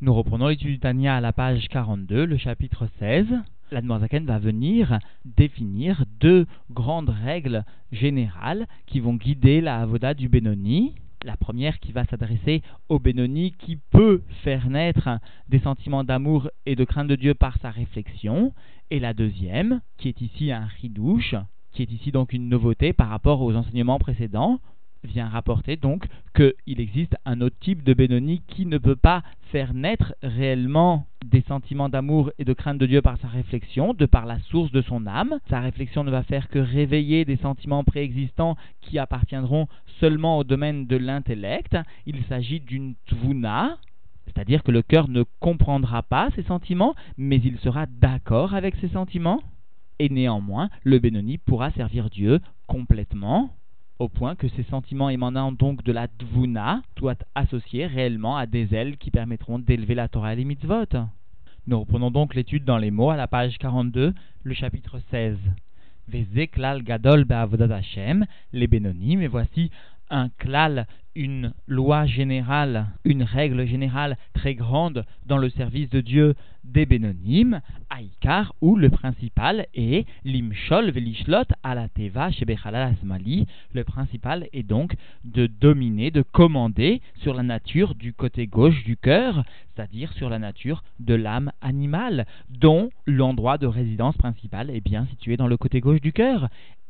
Nous 0.00 0.14
reprenons 0.14 0.46
l'étude 0.46 0.70
du 0.70 0.78
Tania 0.78 1.16
à 1.16 1.20
la 1.20 1.32
page 1.32 1.66
42, 1.70 2.24
le 2.24 2.36
chapitre 2.36 2.86
16. 3.00 3.26
L'Admorazaken 3.72 4.26
va 4.26 4.38
venir 4.38 5.00
définir 5.24 6.04
deux 6.20 6.46
grandes 6.70 7.08
règles 7.08 7.64
générales 7.90 8.68
qui 8.86 9.00
vont 9.00 9.14
guider 9.14 9.60
la 9.60 9.80
avoda 9.80 10.14
du 10.14 10.28
Benoni. 10.28 10.94
La 11.24 11.36
première 11.36 11.80
qui 11.80 11.90
va 11.90 12.04
s'adresser 12.04 12.62
au 12.88 13.00
Benoni 13.00 13.54
qui 13.58 13.74
peut 13.90 14.22
faire 14.44 14.70
naître 14.70 15.08
des 15.48 15.58
sentiments 15.58 16.04
d'amour 16.04 16.48
et 16.64 16.76
de 16.76 16.84
crainte 16.84 17.08
de 17.08 17.16
Dieu 17.16 17.34
par 17.34 17.58
sa 17.58 17.72
réflexion. 17.72 18.52
Et 18.92 19.00
la 19.00 19.14
deuxième, 19.14 19.80
qui 19.96 20.06
est 20.06 20.20
ici 20.20 20.52
un 20.52 20.68
ridouche, 20.80 21.34
qui 21.72 21.82
est 21.82 21.90
ici 21.90 22.12
donc 22.12 22.32
une 22.32 22.48
nouveauté 22.48 22.92
par 22.92 23.08
rapport 23.08 23.42
aux 23.42 23.56
enseignements 23.56 23.98
précédents, 23.98 24.60
vient 25.04 25.28
rapporter 25.28 25.76
donc 25.76 26.06
qu'il 26.34 26.80
existe 26.80 27.16
un 27.24 27.40
autre 27.40 27.56
type 27.60 27.82
de 27.82 27.94
Benoni 27.94 28.42
qui 28.48 28.66
ne 28.66 28.78
peut 28.78 28.96
pas 28.96 29.22
faire 29.50 29.74
naître 29.74 30.14
réellement 30.22 31.06
des 31.24 31.42
sentiments 31.42 31.88
d'amour 31.88 32.30
et 32.38 32.44
de 32.44 32.52
crainte 32.52 32.78
de 32.78 32.86
Dieu 32.86 33.02
par 33.02 33.18
sa 33.18 33.28
réflexion, 33.28 33.94
de 33.94 34.06
par 34.06 34.26
la 34.26 34.38
source 34.40 34.70
de 34.72 34.82
son 34.82 35.06
âme. 35.06 35.38
Sa 35.48 35.60
réflexion 35.60 36.04
ne 36.04 36.10
va 36.10 36.22
faire 36.22 36.48
que 36.48 36.58
réveiller 36.58 37.24
des 37.24 37.36
sentiments 37.36 37.84
préexistants 37.84 38.56
qui 38.80 38.98
appartiendront 38.98 39.66
seulement 40.00 40.38
au 40.38 40.44
domaine 40.44 40.86
de 40.86 40.96
l'intellect. 40.96 41.76
Il 42.06 42.22
s'agit 42.24 42.60
d'une 42.60 42.94
tvuna, 43.06 43.78
c'est-à-dire 44.26 44.62
que 44.62 44.70
le 44.70 44.82
cœur 44.82 45.08
ne 45.08 45.24
comprendra 45.40 46.02
pas 46.02 46.28
ces 46.36 46.42
sentiments, 46.42 46.94
mais 47.16 47.36
il 47.36 47.58
sera 47.58 47.86
d'accord 47.86 48.54
avec 48.54 48.76
ces 48.76 48.88
sentiments. 48.88 49.42
Et 49.98 50.08
néanmoins, 50.08 50.68
le 50.84 50.98
Benoni 50.98 51.38
pourra 51.38 51.70
servir 51.72 52.10
Dieu 52.10 52.40
complètement 52.66 53.50
au 53.98 54.08
point 54.08 54.36
que 54.36 54.48
ces 54.48 54.62
sentiments 54.64 55.08
émanant 55.08 55.52
donc 55.52 55.82
de 55.82 55.92
la 55.92 56.06
dvuna 56.06 56.82
soient 56.98 57.16
associés 57.34 57.86
réellement 57.86 58.36
à 58.36 58.46
des 58.46 58.74
ailes 58.74 58.96
qui 58.96 59.10
permettront 59.10 59.58
d'élever 59.58 59.94
la 59.94 60.08
Torah 60.08 60.34
et 60.34 60.36
les 60.36 60.44
mitzvot. 60.44 60.84
Nous 61.66 61.80
reprenons 61.80 62.10
donc 62.10 62.34
l'étude 62.34 62.64
dans 62.64 62.78
les 62.78 62.90
mots 62.90 63.10
à 63.10 63.16
la 63.16 63.26
page 63.26 63.58
42, 63.58 64.14
le 64.44 64.54
chapitre 64.54 65.00
16. 65.10 65.36
Vezeklal 66.08 66.82
gadol 66.82 67.24
be'avodat 67.24 67.74
Hashem, 67.74 68.24
les 68.52 68.66
bénonim, 68.66 69.20
et 69.20 69.26
voici 69.26 69.70
un 70.10 70.28
klal, 70.38 70.86
une 71.14 71.52
loi 71.66 72.06
générale, 72.06 72.86
une 73.04 73.24
règle 73.24 73.66
générale 73.66 74.16
très 74.34 74.54
grande 74.54 75.04
dans 75.26 75.38
le 75.38 75.50
service 75.50 75.90
de 75.90 76.00
Dieu 76.00 76.34
des 76.64 76.86
Bénonim, 76.86 77.60
Aïkar, 77.90 78.54
où 78.60 78.76
le 78.76 78.90
principal 78.90 79.66
est 79.74 80.06
l'imshol 80.24 80.90
velishlot 80.90 81.44
alateva 81.62 82.30
shebechalal 82.30 82.92
asmali. 82.92 83.46
Le 83.72 83.84
principal 83.84 84.46
est 84.52 84.62
donc 84.62 84.94
de 85.24 85.46
dominer, 85.46 86.10
de 86.10 86.22
commander 86.22 87.00
sur 87.16 87.34
la 87.34 87.42
nature 87.42 87.94
du 87.94 88.12
côté 88.12 88.46
gauche 88.46 88.84
du 88.84 88.96
cœur, 88.96 89.44
c'est-à-dire 89.74 90.12
sur 90.12 90.28
la 90.28 90.38
nature 90.38 90.82
de 91.00 91.14
l'âme 91.14 91.52
animale, 91.62 92.26
dont 92.50 92.90
l'endroit 93.06 93.58
de 93.58 93.66
résidence 93.66 94.16
principal 94.16 94.70
est 94.70 94.80
bien 94.80 95.06
situé 95.06 95.36
dans 95.36 95.46
le 95.46 95.56
côté 95.56 95.80
gauche 95.80 96.00
du 96.00 96.12
cœur. 96.12 96.48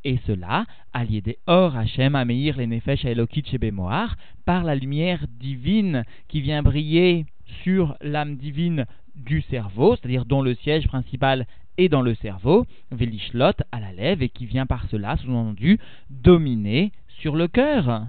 Et 0.09 0.19
cela, 0.27 0.64
allié 0.95 1.20
des 1.20 1.37
Or 1.47 1.77
Hachem 1.77 2.14
Ameir 2.14 2.56
les 2.56 2.67
Nefesh 2.67 3.05
Elokit 3.05 3.45
Shebemoar, 3.45 4.17
par 4.47 4.65
la 4.65 4.75
lumière 4.75 5.27
divine 5.39 6.03
qui 6.28 6.41
vient 6.41 6.62
briller 6.62 7.27
sur 7.62 7.95
l'âme 8.00 8.37
divine 8.37 8.87
du 9.17 9.42
cerveau, 9.42 9.97
c'est-à-dire 9.97 10.25
dont 10.25 10.41
le 10.41 10.55
siège 10.55 10.89
principal 10.89 11.47
est 11.77 11.91
dans 11.91 12.00
le 12.00 12.15
cerveau, 12.15 12.65
Velishlot 12.91 13.53
à 13.70 13.81
la 13.81 13.92
lèvre, 13.92 14.23
et 14.23 14.31
qui 14.31 14.47
vient 14.47 14.65
par 14.65 14.89
cela, 14.89 15.19
sous-entendu, 15.19 15.78
dominer 16.09 16.93
sur 17.20 17.37
le 17.37 17.47
cœur. 17.47 18.06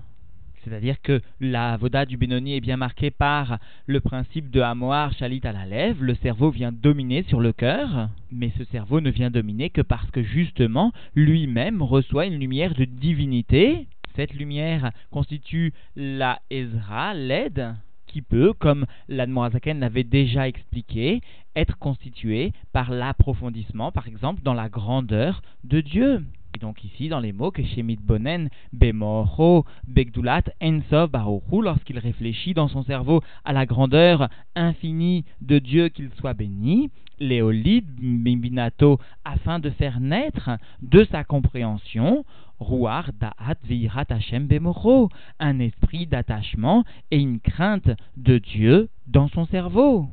C'est-à-dire 0.63 1.01
que 1.01 1.21
la 1.39 1.77
voda 1.77 2.05
du 2.05 2.17
Benoni 2.17 2.55
est 2.55 2.61
bien 2.61 2.77
marquée 2.77 3.11
par 3.11 3.59
le 3.85 4.01
principe 4.01 4.49
de 4.51 4.61
Hamoar 4.61 5.13
Chalit 5.13 5.41
à 5.43 5.51
la 5.51 5.65
lèvre, 5.65 6.03
le 6.03 6.15
cerveau 6.15 6.49
vient 6.51 6.71
dominer 6.71 7.23
sur 7.23 7.39
le 7.39 7.53
cœur, 7.53 8.09
mais 8.31 8.51
ce 8.57 8.63
cerveau 8.65 9.01
ne 9.01 9.09
vient 9.09 9.31
dominer 9.31 9.69
que 9.69 9.81
parce 9.81 10.09
que 10.11 10.23
justement 10.23 10.91
lui-même 11.15 11.81
reçoit 11.81 12.25
une 12.25 12.39
lumière 12.39 12.73
de 12.73 12.85
divinité. 12.85 13.87
Cette 14.15 14.33
lumière 14.33 14.91
constitue 15.11 15.73
la 15.95 16.39
Ezra, 16.49 17.13
l'aide, 17.13 17.75
qui 18.07 18.21
peut, 18.21 18.53
comme 18.53 18.85
l'Admorazaken 19.07 19.79
l'avait 19.79 20.03
déjà 20.03 20.47
expliqué, 20.47 21.21
être 21.55 21.77
constituée 21.77 22.53
par 22.73 22.91
l'approfondissement, 22.91 23.91
par 23.91 24.07
exemple, 24.07 24.41
dans 24.43 24.53
la 24.53 24.67
grandeur 24.67 25.41
de 25.63 25.79
Dieu. 25.79 26.23
Donc 26.59 26.83
ici, 26.83 27.07
dans 27.07 27.21
les 27.21 27.31
mots 27.31 27.51
que 27.51 27.63
Shemit 27.63 27.97
Bonen, 27.97 28.49
Bemoro, 28.73 29.65
Begdulat, 29.87 30.43
Ensov, 30.61 31.09
Baruchu, 31.09 31.61
lorsqu'il 31.61 31.97
réfléchit 31.97 32.53
dans 32.53 32.67
son 32.67 32.83
cerveau 32.83 33.21
à 33.45 33.53
la 33.53 33.65
grandeur 33.65 34.27
infinie 34.55 35.23
de 35.41 35.59
Dieu, 35.59 35.87
qu'il 35.87 36.09
soit 36.19 36.33
béni, 36.33 36.89
Léolid, 37.19 37.85
Bimbinato, 37.99 38.99
afin 39.23 39.59
de 39.59 39.69
faire 39.69 40.01
naître 40.01 40.51
de 40.81 41.05
sa 41.05 41.23
compréhension, 41.23 42.25
Ruar 42.59 43.11
Da'at 43.13 43.55
Veirat 43.63 44.05
Hashem 44.09 44.47
Bemoro, 44.47 45.09
un 45.39 45.59
esprit 45.59 46.07
d'attachement 46.07 46.83
et 47.09 47.19
une 47.19 47.39
crainte 47.39 47.89
de 48.17 48.37
Dieu 48.37 48.89
dans 49.07 49.29
son 49.29 49.45
cerveau. 49.45 50.09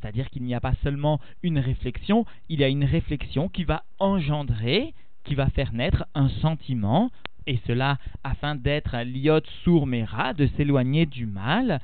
C'est-à-dire 0.00 0.28
qu'il 0.30 0.42
n'y 0.42 0.54
a 0.54 0.60
pas 0.60 0.74
seulement 0.82 1.20
une 1.42 1.58
réflexion, 1.58 2.24
il 2.48 2.60
y 2.60 2.64
a 2.64 2.68
une 2.68 2.84
réflexion 2.84 3.48
qui 3.48 3.64
va 3.64 3.82
engendrer 3.98 4.94
qui 5.24 5.34
va 5.34 5.48
faire 5.48 5.72
naître 5.72 6.06
un 6.14 6.28
sentiment, 6.28 7.10
et 7.46 7.58
cela 7.66 7.98
afin 8.24 8.54
d'être 8.54 8.96
liot 9.04 9.40
sourd 9.64 9.86
de 9.86 10.46
s'éloigner 10.56 11.06
du 11.06 11.26
mal, 11.26 11.80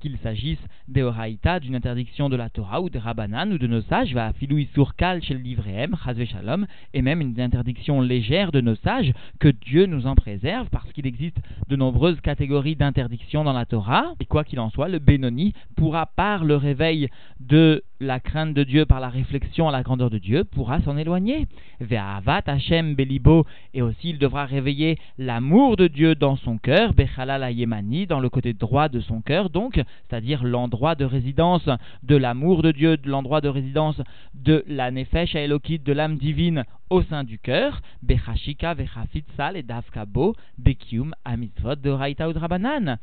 qu'il 0.00 0.16
s'agisse 0.18 0.58
d'Eoraïta, 0.88 1.60
d'une 1.60 1.76
interdiction 1.76 2.28
de 2.28 2.36
la 2.36 2.48
Torah 2.48 2.80
ou 2.80 2.90
de 2.90 2.98
Rabbanan 2.98 3.52
ou 3.52 3.58
de 3.58 3.66
nos 3.66 3.82
sages, 3.82 4.14
va 4.14 4.32
filoui 4.32 4.68
kal 4.96 5.22
chez 5.22 5.34
livréem, 5.34 5.94
shalom, 6.26 6.66
et 6.94 7.02
même 7.02 7.20
une 7.20 7.38
interdiction 7.40 8.00
légère 8.00 8.50
de 8.50 8.60
nos 8.60 8.76
sages, 8.76 9.12
que 9.38 9.48
Dieu 9.48 9.86
nous 9.86 10.06
en 10.06 10.14
préserve, 10.14 10.68
parce 10.70 10.90
qu'il 10.92 11.06
existe 11.06 11.36
de 11.68 11.76
nombreuses 11.76 12.20
catégories 12.22 12.76
d'interdictions 12.76 13.44
dans 13.44 13.52
la 13.52 13.66
Torah, 13.66 14.14
et 14.20 14.24
quoi 14.24 14.42
qu'il 14.42 14.58
en 14.58 14.70
soit, 14.70 14.88
le 14.88 14.98
Benoni 14.98 15.52
pourra 15.76 16.06
par 16.06 16.44
le 16.44 16.56
réveil 16.56 17.08
de 17.38 17.84
la 18.00 18.18
crainte 18.18 18.54
de 18.54 18.64
Dieu, 18.64 18.86
par 18.86 18.98
la 18.98 19.10
réflexion 19.10 19.68
à 19.68 19.72
la 19.72 19.82
grandeur 19.82 20.08
de 20.08 20.18
Dieu, 20.18 20.44
pourra 20.44 20.80
s'en 20.80 20.96
éloigner. 20.96 21.46
Ve'avat 21.80 22.42
Hashem 22.46 22.94
Belibo, 22.94 23.46
et 23.74 23.82
aussi 23.82 24.10
il 24.10 24.18
devra 24.18 24.46
réveiller 24.46 24.98
l'amour 25.18 25.76
de 25.76 25.86
Dieu 25.86 26.14
dans 26.14 26.36
son 26.36 26.56
cœur, 26.56 26.94
Bechalal 26.94 27.52
Yemani, 27.52 28.06
dans 28.06 28.20
le 28.20 28.30
côté 28.30 28.54
droit 28.54 28.88
de 28.88 29.00
son 29.00 29.20
cœur, 29.20 29.50
donc, 29.50 29.74
c'est-à-dire 30.08 30.44
l'endroit 30.44 30.94
de 30.94 31.04
résidence 31.04 31.68
de 32.02 32.16
l'amour 32.16 32.62
de 32.62 32.72
Dieu, 32.72 32.96
de 32.96 33.08
l'endroit 33.08 33.42
de 33.42 33.48
résidence 33.48 34.00
de 34.34 34.64
la 34.66 34.90
Nefesh 34.90 35.34
Elokit, 35.34 35.80
de 35.80 35.92
l'âme 35.92 36.16
divine 36.16 36.64
au 36.88 37.02
sein 37.02 37.22
du 37.22 37.38
cœur, 37.38 37.82
Bechashika 38.02 38.74
Vechafitzal 38.74 39.56
et 39.56 39.62
Davkabo, 39.62 40.34
Bekium 40.58 41.14
Amitzvot 41.24 41.76
de 41.76 41.90
Raita 41.90 42.32
Drabanan. 42.32 42.98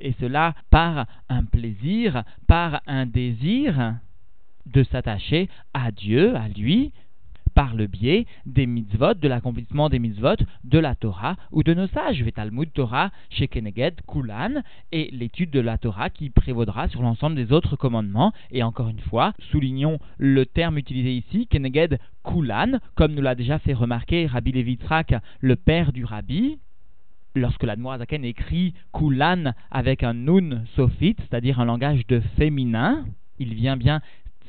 Et 0.00 0.14
cela 0.18 0.54
par 0.70 1.06
un 1.28 1.44
plaisir, 1.44 2.24
par 2.46 2.80
un 2.86 3.04
désir 3.04 3.96
de 4.66 4.82
s'attacher 4.84 5.48
à 5.74 5.90
Dieu, 5.90 6.36
à 6.36 6.48
lui, 6.48 6.92
par 7.54 7.74
le 7.74 7.86
biais 7.86 8.26
des 8.46 8.66
mitzvot, 8.66 9.14
de 9.14 9.28
l'accomplissement 9.28 9.88
des 9.88 9.98
mitzvot 9.98 10.36
de 10.64 10.78
la 10.78 10.94
Torah 10.94 11.36
ou 11.50 11.62
de 11.62 11.74
nos 11.74 11.86
sages. 11.88 12.24
Talmud 12.34 12.72
Torah 12.72 13.10
chez 13.28 13.48
Keneged, 13.48 14.00
Kulan, 14.06 14.62
et 14.92 15.10
l'étude 15.12 15.50
de 15.50 15.60
la 15.60 15.78
Torah 15.78 16.10
qui 16.10 16.30
prévaudra 16.30 16.88
sur 16.88 17.02
l'ensemble 17.02 17.36
des 17.36 17.52
autres 17.52 17.76
commandements. 17.76 18.32
Et 18.50 18.62
encore 18.62 18.88
une 18.88 19.00
fois, 19.00 19.32
soulignons 19.50 19.98
le 20.18 20.46
terme 20.46 20.78
utilisé 20.78 21.16
ici, 21.16 21.46
Keneged 21.48 21.98
Kulan, 22.24 22.78
comme 22.94 23.14
nous 23.14 23.22
l'a 23.22 23.34
déjà 23.34 23.58
fait 23.58 23.74
remarquer 23.74 24.26
Rabbi 24.26 24.52
Levitzrak, 24.52 25.14
le 25.40 25.56
père 25.56 25.92
du 25.92 26.04
Rabbi, 26.04 26.58
lorsque 27.34 27.64
la 27.64 27.76
Zaken 27.76 28.24
écrit 28.24 28.74
Kulan 28.92 29.52
avec 29.70 30.02
un 30.02 30.14
nun 30.14 30.64
sophite, 30.76 31.18
c'est-à-dire 31.20 31.60
un 31.60 31.64
langage 31.64 32.06
de 32.06 32.20
féminin, 32.36 33.04
il 33.38 33.54
vient 33.54 33.76
bien 33.76 34.00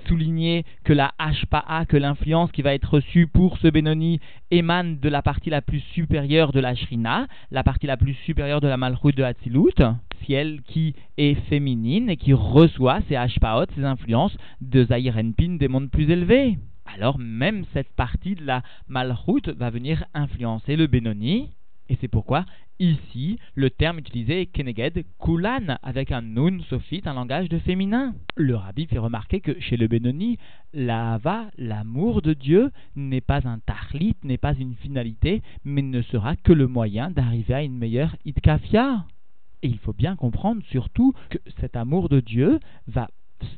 souligner 0.08 0.66
que 0.84 0.94
la 0.94 1.14
Hashpa'a, 1.18 1.86
que 1.86 1.98
l'influence 1.98 2.52
qui 2.52 2.62
va 2.62 2.74
être 2.74 2.96
reçue 2.96 3.28
pour 3.28 3.58
ce 3.58 3.68
Benoni 3.68 4.20
émane 4.52 5.00
de 5.00 5.10
la 5.10 5.22
partie 5.22 5.50
la 5.50 5.62
plus 5.62 5.80
supérieure 5.80 6.52
de 6.52 6.60
la 6.60 6.76
Shrina, 6.76 7.28
la 7.52 7.64
partie 7.64 7.88
la 7.88 7.98
plus 7.98 8.14
supérieure 8.26 8.62
de 8.62 8.68
la 8.68 8.78
Malchut 8.78 9.14
de 9.14 9.24
Hatzilut, 9.24 9.82
ciel 10.26 10.62
qui 10.66 10.96
est 11.18 11.36
féminine 11.50 12.10
et 12.10 12.18
qui 12.18 12.34
reçoit 12.34 13.02
ces 13.08 13.16
Hashpa'ot, 13.16 13.66
ces 13.76 13.84
influences 13.84 14.38
de 14.62 14.84
Zahir 14.86 15.18
Enpin 15.18 15.56
des 15.58 15.68
mondes 15.68 15.90
plus 15.90 16.10
élevés. 16.10 16.58
Alors 16.86 17.18
même 17.20 17.64
cette 17.74 17.94
partie 17.94 18.36
de 18.36 18.46
la 18.46 18.64
Malchut 18.88 19.50
va 19.58 19.70
venir 19.70 20.04
influencer 20.14 20.76
le 20.76 20.88
Benoni, 20.88 21.50
et 21.92 21.98
c'est 22.00 22.08
pourquoi 22.08 22.46
Ici, 22.80 23.38
le 23.54 23.70
terme 23.70 24.00
utilisé 24.00 24.42
est 24.42 24.46
Keneged 24.46 25.04
Kulan, 25.22 25.78
avec 25.84 26.12
un 26.12 26.22
nun 26.22 26.62
sophite, 26.70 27.06
un 27.06 27.14
langage 27.14 27.50
de 27.50 27.60
féminin. 27.60 28.16
Le 28.38 28.56
rabbi 28.56 28.88
fait 28.88 28.98
remarquer 28.98 29.42
que 29.42 29.60
chez 29.60 29.76
le 29.76 29.88
Benoni, 29.88 30.38
l'ava, 30.74 31.52
l'amour 31.58 32.22
de 32.22 32.34
Dieu, 32.34 32.72
n'est 32.96 33.22
pas 33.22 33.46
un 33.46 33.60
tahlit, 33.60 34.16
n'est 34.24 34.38
pas 34.38 34.56
une 34.56 34.74
finalité, 34.76 35.44
mais 35.66 35.82
ne 35.82 36.02
sera 36.02 36.38
que 36.38 36.54
le 36.54 36.68
moyen 36.68 37.12
d'arriver 37.12 37.54
à 37.54 37.62
une 37.62 37.78
meilleure 37.78 38.16
itkafia. 38.24 39.06
Et 39.62 39.68
il 39.68 39.78
faut 39.78 39.94
bien 39.94 40.16
comprendre 40.16 40.64
surtout 40.72 41.14
que 41.30 41.40
cet 41.60 41.76
amour 41.76 42.08
de 42.08 42.22
Dieu 42.22 42.60
va 42.88 43.10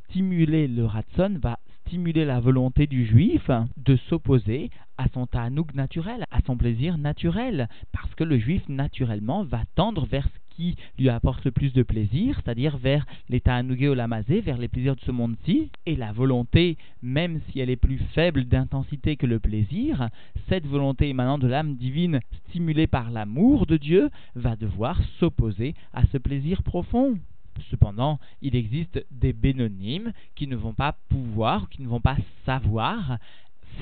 stimuler 0.10 0.68
le 0.68 0.86
ratson, 0.86 1.38
va 1.40 1.60
stimuler 1.88 2.26
la 2.26 2.40
volonté 2.40 2.88
du 2.88 3.06
juif 3.06 3.50
de 3.78 3.96
s'opposer 4.10 4.70
à 4.98 5.08
son 5.14 5.26
ta'anouk 5.26 5.74
naturel, 5.74 6.26
à 6.32 6.40
son 6.46 6.58
plaisir 6.58 6.98
naturel, 6.98 7.68
parce 7.92 8.14
que 8.16 8.24
le 8.24 8.38
juif 8.38 8.68
naturellement 8.70 9.44
va 9.44 9.64
tendre 9.76 10.06
vers 10.06 10.26
ce 10.26 10.56
qui 10.56 10.76
lui 11.00 11.10
apporte 11.10 11.44
le 11.46 11.52
plus 11.52 11.74
de 11.74 11.84
plaisir, 11.84 12.36
c'est-à-dire 12.36 12.78
vers 12.78 13.06
les 13.30 13.42
ta'anougé 13.42 13.90
ou 13.90 13.96
lamazé, 13.96 14.42
vers 14.42 14.58
les 14.58 14.68
plaisirs 14.68 14.96
de 14.96 15.02
ce 15.02 15.12
monde-ci, 15.12 15.72
et 15.86 15.96
la 15.96 16.12
volonté, 16.12 16.78
même 17.02 17.42
si 17.50 17.60
elle 17.60 17.70
est 17.70 17.76
plus 17.76 18.00
faible 18.14 18.46
d'intensité 18.46 19.16
que 19.16 19.26
le 19.26 19.40
plaisir, 19.40 20.10
cette 20.50 20.68
volonté 20.68 21.10
émanant 21.10 21.38
de 21.40 21.48
l'âme 21.48 21.76
divine 21.76 22.20
stimulée 22.48 22.88
par 22.88 23.10
l'amour 23.10 23.66
de 23.66 23.78
Dieu 23.78 24.10
va 24.36 24.56
devoir 24.56 25.02
s'opposer 25.20 25.74
à 25.94 26.06
ce 26.12 26.18
plaisir 26.18 26.62
profond. 26.64 27.18
Cependant, 27.70 28.20
il 28.42 28.56
existe 28.56 29.06
des 29.12 29.34
bénonymes 29.34 30.14
qui 30.36 30.48
ne 30.48 30.56
vont 30.56 30.74
pas 30.74 30.96
pouvoir, 31.10 31.70
qui 31.70 31.82
ne 31.82 31.88
vont 31.88 32.02
pas 32.02 32.18
savoir 32.46 33.18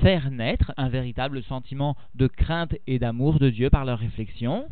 faire 0.01 0.31
naître 0.31 0.73
un 0.77 0.89
véritable 0.89 1.43
sentiment 1.43 1.97
de 2.15 2.27
crainte 2.27 2.75
et 2.87 2.99
d'amour 2.99 3.39
de 3.39 3.49
Dieu 3.49 3.69
par 3.69 3.85
leur 3.85 3.99
réflexion. 3.99 4.65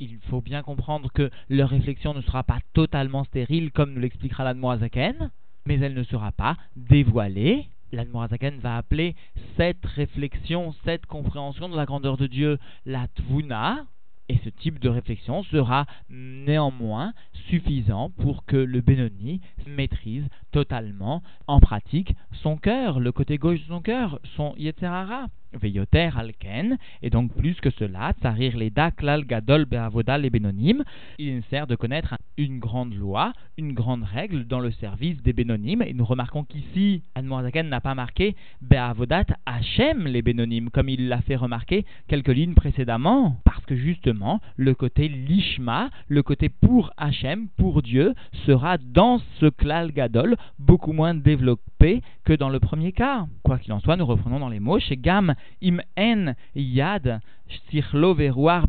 Il 0.00 0.18
faut 0.28 0.40
bien 0.40 0.62
comprendre 0.62 1.10
que 1.12 1.30
leur 1.48 1.70
réflexion 1.70 2.14
ne 2.14 2.20
sera 2.20 2.42
pas 2.44 2.58
totalement 2.72 3.24
stérile, 3.24 3.72
comme 3.72 3.94
nous 3.94 4.00
l'expliquera 4.00 4.44
l'Admoazaken, 4.44 5.30
mais 5.66 5.78
elle 5.78 5.94
ne 5.94 6.04
sera 6.04 6.32
pas 6.32 6.56
dévoilée. 6.76 7.66
L'Admoazaken 7.92 8.58
va 8.58 8.76
appeler 8.76 9.16
cette 9.56 9.84
réflexion, 9.84 10.74
cette 10.84 11.06
compréhension 11.06 11.68
de 11.68 11.76
la 11.76 11.86
grandeur 11.86 12.16
de 12.16 12.26
Dieu 12.26 12.58
la 12.84 13.08
Tvuna, 13.08 13.86
et 14.28 14.38
ce 14.44 14.48
type 14.48 14.78
de 14.78 14.88
réflexion 14.88 15.42
sera 15.44 15.86
néanmoins 16.10 17.12
suffisant 17.48 18.10
pour 18.10 18.44
que 18.44 18.56
le 18.56 18.80
Benoni 18.80 19.40
maîtrise 19.66 20.26
totalement 20.52 21.22
en 21.46 21.60
pratique 21.60 22.14
son 22.42 22.56
cœur, 22.56 23.00
le 23.00 23.12
côté 23.12 23.38
gauche 23.38 23.60
de 23.60 23.68
son 23.68 23.80
cœur, 23.80 24.20
son 24.36 24.54
Yetzerara. 24.56 25.26
Veyoter 25.54 26.10
alken, 26.16 26.76
et 27.02 27.10
donc 27.10 27.32
plus 27.34 27.54
que 27.54 27.70
cela, 27.70 28.12
tsarir 28.20 28.56
les 28.56 28.70
klal 28.96 29.24
gadol 29.24 29.64
be'avoda 29.64 30.18
les 30.18 30.30
bénonymes, 30.30 30.84
il 31.18 31.28
est 31.28 31.34
nécessaire 31.36 31.66
de 31.66 31.74
connaître 31.74 32.16
une 32.36 32.58
grande 32.58 32.94
loi, 32.94 33.32
une 33.56 33.72
grande 33.72 34.04
règle 34.04 34.46
dans 34.46 34.60
le 34.60 34.70
service 34.70 35.22
des 35.22 35.32
bénonymes, 35.32 35.82
et 35.82 35.94
nous 35.94 36.04
remarquons 36.04 36.44
qu'ici, 36.44 37.02
Admorazaken 37.14 37.68
n'a 37.68 37.80
pas 37.80 37.94
marqué 37.94 38.36
be'avodat 38.60 39.24
Hachem 39.46 40.06
les 40.06 40.22
bénonymes, 40.22 40.70
comme 40.70 40.88
il 40.88 41.08
l'a 41.08 41.22
fait 41.22 41.36
remarquer 41.36 41.86
quelques 42.08 42.28
lignes 42.28 42.54
précédemment, 42.54 43.40
parce 43.44 43.64
que 43.64 43.74
justement, 43.74 44.40
le 44.56 44.74
côté 44.74 45.08
lishma, 45.08 45.90
le 46.08 46.22
côté 46.22 46.50
pour 46.50 46.92
Hachem, 46.96 47.48
pour 47.56 47.82
Dieu, 47.82 48.14
sera 48.46 48.78
dans 48.78 49.20
ce 49.40 49.46
klal 49.46 49.92
gadol 49.92 50.36
beaucoup 50.58 50.92
moins 50.92 51.14
développé 51.14 52.02
que 52.24 52.32
dans 52.32 52.50
le 52.50 52.60
premier 52.60 52.92
cas. 52.92 53.26
Quoi 53.42 53.58
qu'il 53.58 53.72
en 53.72 53.80
soit, 53.80 53.96
nous 53.96 54.06
reprenons 54.06 54.40
dans 54.40 54.48
les 54.48 54.60
mots 54.60 54.78
chez 54.78 54.96
Gam 54.96 55.34
im 55.60 55.80
en 55.96 56.34
yad 56.54 57.20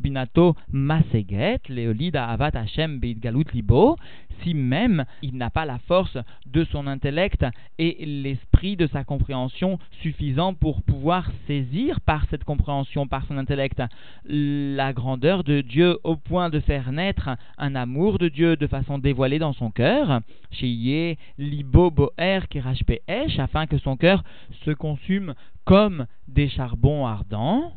binato 0.02 0.56
maseget, 0.72 1.68
leolida 1.70 2.26
avat 2.26 2.56
Hashem 2.56 3.00
libo, 3.54 3.98
si 4.44 4.54
même 4.54 5.06
il 5.22 5.36
n'a 5.36 5.50
pas 5.50 5.66
la 5.66 5.80
force 5.80 6.18
de 6.46 6.64
son 6.66 6.88
intellect 6.88 7.46
et 7.78 8.06
l'esprit 8.06 8.76
de 8.76 8.88
sa 8.88 9.04
compréhension 9.04 9.80
suffisant 10.02 10.54
pour 10.54 10.82
pouvoir 10.82 11.30
saisir 11.48 12.00
par 12.02 12.26
cette 12.30 12.44
compréhension, 12.44 13.08
par 13.08 13.26
son 13.28 13.38
intellect, 13.38 13.82
la 14.26 14.94
grandeur 14.94 15.44
de 15.44 15.62
Dieu 15.62 15.98
au 16.04 16.16
point 16.16 16.50
de 16.50 16.60
faire 16.60 16.92
naître 16.92 17.30
un 17.58 17.76
amour 17.76 18.18
de 18.18 18.30
Dieu 18.30 18.56
de 18.56 18.68
façon 18.68 18.98
dévoilée 18.98 19.40
dans 19.40 19.54
son 19.54 19.72
cœur, 19.72 20.22
libo 21.38 21.92
boer 21.92 22.10
afin 23.38 23.68
que 23.68 23.78
son 23.78 23.98
cœur 23.98 24.24
se 24.66 24.72
consume 24.72 25.34
comme 25.66 26.06
des 26.28 26.50
charbons 26.50 27.06
ardents. 27.06 27.74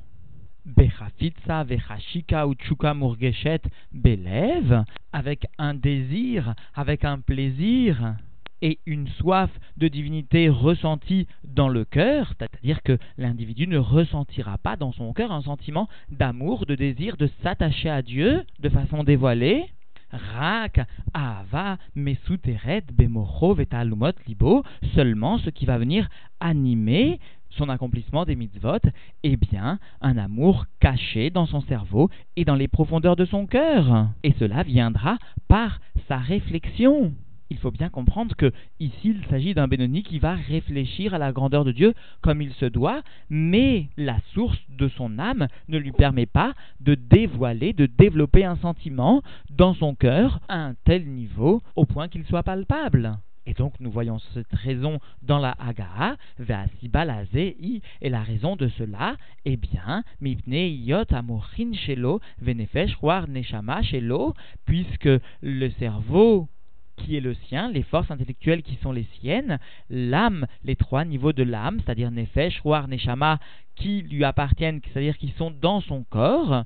Bechafitza 0.64 1.64
vechashika 1.64 2.46
uchuka 2.46 2.94
murgeshet 2.94 3.62
belev, 3.92 4.84
avec 5.12 5.46
un 5.58 5.74
désir, 5.74 6.54
avec 6.74 7.04
un 7.04 7.18
plaisir 7.18 8.14
et 8.62 8.78
une 8.86 9.08
soif 9.08 9.50
de 9.76 9.88
divinité 9.88 10.48
ressentie 10.48 11.26
dans 11.42 11.68
le 11.68 11.84
cœur, 11.84 12.32
c'est-à-dire 12.38 12.82
que 12.82 12.96
l'individu 13.18 13.66
ne 13.66 13.78
ressentira 13.78 14.56
pas 14.58 14.76
dans 14.76 14.92
son 14.92 15.12
cœur 15.12 15.32
un 15.32 15.42
sentiment 15.42 15.88
d'amour, 16.10 16.64
de 16.64 16.76
désir 16.76 17.16
de 17.16 17.28
s'attacher 17.42 17.90
à 17.90 18.02
Dieu 18.02 18.44
de 18.60 18.68
façon 18.68 19.02
dévoilée. 19.02 19.66
Rak, 20.12 20.78
Ava, 21.14 21.78
Mesuteret, 21.96 22.82
Bemoro, 22.92 23.54
Vetalumot, 23.54 24.12
Libo, 24.26 24.62
seulement 24.94 25.38
ce 25.38 25.48
qui 25.48 25.64
va 25.64 25.78
venir 25.78 26.08
animer 26.38 27.18
son 27.56 27.68
accomplissement 27.68 28.24
des 28.24 28.36
mitzvot, 28.36 28.78
eh 29.22 29.36
bien, 29.36 29.78
un 30.00 30.18
amour 30.18 30.66
caché 30.80 31.30
dans 31.30 31.46
son 31.46 31.60
cerveau 31.62 32.10
et 32.36 32.44
dans 32.44 32.54
les 32.54 32.68
profondeurs 32.68 33.16
de 33.16 33.24
son 33.24 33.46
cœur. 33.46 34.08
Et 34.22 34.34
cela 34.38 34.62
viendra 34.62 35.18
par 35.48 35.80
sa 36.08 36.18
réflexion. 36.18 37.12
Il 37.52 37.58
faut 37.58 37.70
bien 37.70 37.90
comprendre 37.90 38.34
que 38.34 38.50
ici 38.80 39.14
il 39.14 39.26
s'agit 39.28 39.52
d'un 39.52 39.68
Bénoni 39.68 40.02
qui 40.02 40.18
va 40.18 40.32
réfléchir 40.32 41.12
à 41.12 41.18
la 41.18 41.32
grandeur 41.32 41.66
de 41.66 41.72
Dieu 41.72 41.92
comme 42.22 42.40
il 42.40 42.50
se 42.54 42.64
doit, 42.64 43.02
mais 43.28 43.88
la 43.98 44.16
source 44.32 44.58
de 44.70 44.88
son 44.88 45.18
âme 45.18 45.48
ne 45.68 45.76
lui 45.76 45.92
permet 45.92 46.24
pas 46.24 46.54
de 46.80 46.94
dévoiler, 46.94 47.74
de 47.74 47.84
développer 47.84 48.46
un 48.46 48.56
sentiment 48.56 49.20
dans 49.50 49.74
son 49.74 49.94
cœur 49.94 50.40
à 50.48 50.64
un 50.64 50.74
tel 50.84 51.06
niveau 51.06 51.60
au 51.76 51.84
point 51.84 52.08
qu'il 52.08 52.24
soit 52.24 52.42
palpable. 52.42 53.18
Et 53.46 53.54
donc 53.54 53.74
nous 53.80 53.90
voyons 53.90 54.18
cette 54.34 54.52
raison 54.52 55.00
dans 55.22 55.38
la 55.38 55.52
Hagaha, 55.58 56.16
i 56.38 57.82
et 58.00 58.08
la 58.08 58.22
raison 58.22 58.56
de 58.56 58.68
cela, 58.68 59.16
eh 59.44 59.56
bien, 59.56 60.04
Mipne 60.20 60.54
Yot 60.54 61.12
Amochin 61.12 61.72
Shelo, 61.72 62.20
Venefesh 62.40 62.96
Neshama 63.28 63.82
Shelo, 63.82 64.34
puisque 64.64 65.08
le 65.42 65.70
cerveau 65.78 66.48
qui 66.96 67.16
est 67.16 67.20
le 67.20 67.34
sien, 67.34 67.70
les 67.70 67.82
forces 67.82 68.10
intellectuelles 68.10 68.62
qui 68.62 68.76
sont 68.76 68.92
les 68.92 69.06
siennes, 69.18 69.58
l'âme, 69.90 70.46
les 70.62 70.76
trois 70.76 71.04
niveaux 71.04 71.32
de 71.32 71.42
l'âme, 71.42 71.80
c'est-à-dire 71.80 72.10
Nefesh, 72.10 72.60
Ruar, 72.60 72.86
Neshama, 72.86 73.40
qui 73.74 74.02
lui 74.02 74.24
appartiennent, 74.24 74.80
c'est-à-dire 74.84 75.16
qui 75.18 75.34
sont 75.36 75.50
dans 75.50 75.80
son 75.80 76.04
corps, 76.04 76.64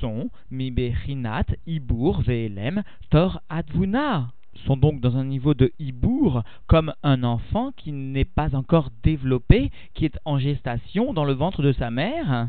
sont 0.00 0.30
Mibechinat, 0.50 1.46
Ibur, 1.66 2.22
Ve'elem, 2.22 2.82
Tor, 3.10 3.42
Advuna 3.50 4.28
sont 4.66 4.76
donc 4.76 5.00
dans 5.00 5.16
un 5.16 5.24
niveau 5.24 5.54
de 5.54 5.72
hibour 5.78 6.42
comme 6.66 6.92
un 7.02 7.22
enfant 7.24 7.72
qui 7.76 7.92
n'est 7.92 8.24
pas 8.24 8.54
encore 8.54 8.90
développé, 9.02 9.70
qui 9.94 10.04
est 10.04 10.18
en 10.24 10.38
gestation 10.38 11.12
dans 11.12 11.24
le 11.24 11.32
ventre 11.32 11.62
de 11.62 11.72
sa 11.72 11.90
mère. 11.90 12.48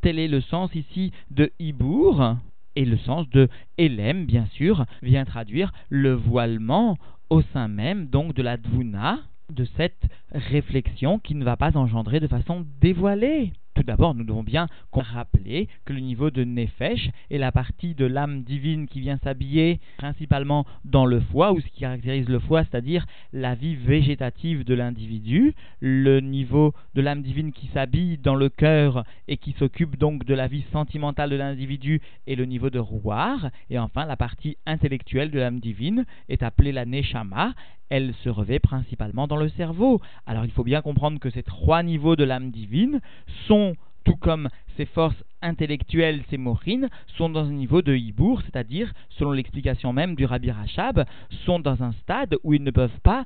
Tel 0.00 0.18
est 0.18 0.28
le 0.28 0.40
sens 0.40 0.74
ici 0.74 1.12
de 1.30 1.50
hibour. 1.58 2.36
Et 2.76 2.84
le 2.84 2.96
sens 2.98 3.28
de 3.30 3.48
Elem, 3.78 4.26
bien 4.26 4.46
sûr, 4.52 4.86
vient 5.02 5.24
traduire 5.24 5.72
le 5.88 6.14
voilement 6.14 6.96
au 7.28 7.42
sein 7.42 7.68
même 7.68 8.06
donc 8.06 8.34
de 8.34 8.42
la 8.42 8.56
dvuna, 8.56 9.18
de 9.50 9.64
cette 9.76 10.08
réflexion 10.32 11.18
qui 11.18 11.34
ne 11.34 11.44
va 11.44 11.56
pas 11.56 11.76
engendrer 11.76 12.20
de 12.20 12.28
façon 12.28 12.64
dévoilée. 12.80 13.52
Tout 13.80 13.86
d'abord, 13.86 14.14
nous 14.14 14.24
devons 14.24 14.42
bien 14.42 14.66
rappeler 14.92 15.66
que 15.86 15.94
le 15.94 16.00
niveau 16.00 16.30
de 16.30 16.44
Nefesh 16.44 17.08
est 17.30 17.38
la 17.38 17.50
partie 17.50 17.94
de 17.94 18.04
l'âme 18.04 18.42
divine 18.42 18.86
qui 18.86 19.00
vient 19.00 19.16
s'habiller 19.16 19.80
principalement 19.96 20.66
dans 20.84 21.06
le 21.06 21.18
foie, 21.18 21.52
ou 21.52 21.60
ce 21.62 21.66
qui 21.66 21.80
caractérise 21.80 22.28
le 22.28 22.40
foie, 22.40 22.62
c'est-à-dire 22.64 23.06
la 23.32 23.54
vie 23.54 23.76
végétative 23.76 24.64
de 24.64 24.74
l'individu. 24.74 25.54
Le 25.80 26.20
niveau 26.20 26.74
de 26.94 27.00
l'âme 27.00 27.22
divine 27.22 27.52
qui 27.52 27.68
s'habille 27.68 28.18
dans 28.18 28.34
le 28.34 28.50
cœur 28.50 29.04
et 29.28 29.38
qui 29.38 29.52
s'occupe 29.52 29.96
donc 29.96 30.26
de 30.26 30.34
la 30.34 30.46
vie 30.46 30.66
sentimentale 30.72 31.30
de 31.30 31.36
l'individu 31.36 32.02
est 32.26 32.34
le 32.34 32.44
niveau 32.44 32.68
de 32.68 32.78
Rouar. 32.78 33.48
Et 33.70 33.78
enfin, 33.78 34.04
la 34.04 34.16
partie 34.16 34.58
intellectuelle 34.66 35.30
de 35.30 35.38
l'âme 35.38 35.58
divine 35.58 36.04
est 36.28 36.42
appelée 36.42 36.72
la 36.72 36.84
Neshama. 36.84 37.54
Elle 37.90 38.14
se 38.24 38.28
revêt 38.28 38.58
principalement 38.58 39.26
dans 39.26 39.36
le 39.36 39.48
cerveau. 39.50 40.00
Alors 40.26 40.44
il 40.44 40.50
faut 40.50 40.64
bien 40.64 40.80
comprendre 40.80 41.18
que 41.20 41.30
ces 41.30 41.42
trois 41.42 41.82
niveaux 41.82 42.16
de 42.16 42.24
l'âme 42.24 42.50
divine 42.50 43.00
sont 43.46 43.74
tout 44.04 44.16
comme 44.16 44.48
ces 44.76 44.86
forces 44.86 45.22
intellectuelles, 45.42 46.22
ces 46.30 46.38
morines, 46.38 46.88
sont 47.16 47.28
dans 47.28 47.44
un 47.44 47.52
niveau 47.52 47.82
de 47.82 47.94
hibour, 47.94 48.42
c'est-à-dire, 48.42 48.92
selon 49.10 49.32
l'explication 49.32 49.92
même 49.92 50.14
du 50.14 50.24
Rabbi 50.24 50.50
Rachab, 50.50 51.04
sont 51.44 51.58
dans 51.58 51.82
un 51.82 51.92
stade 51.92 52.36
où 52.42 52.54
ils 52.54 52.62
ne 52.62 52.70
peuvent 52.70 53.00
pas 53.02 53.24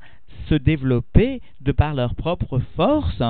se 0.48 0.54
développer 0.54 1.40
de 1.60 1.72
par 1.72 1.94
leur 1.94 2.14
propre 2.14 2.58
force, 2.76 3.22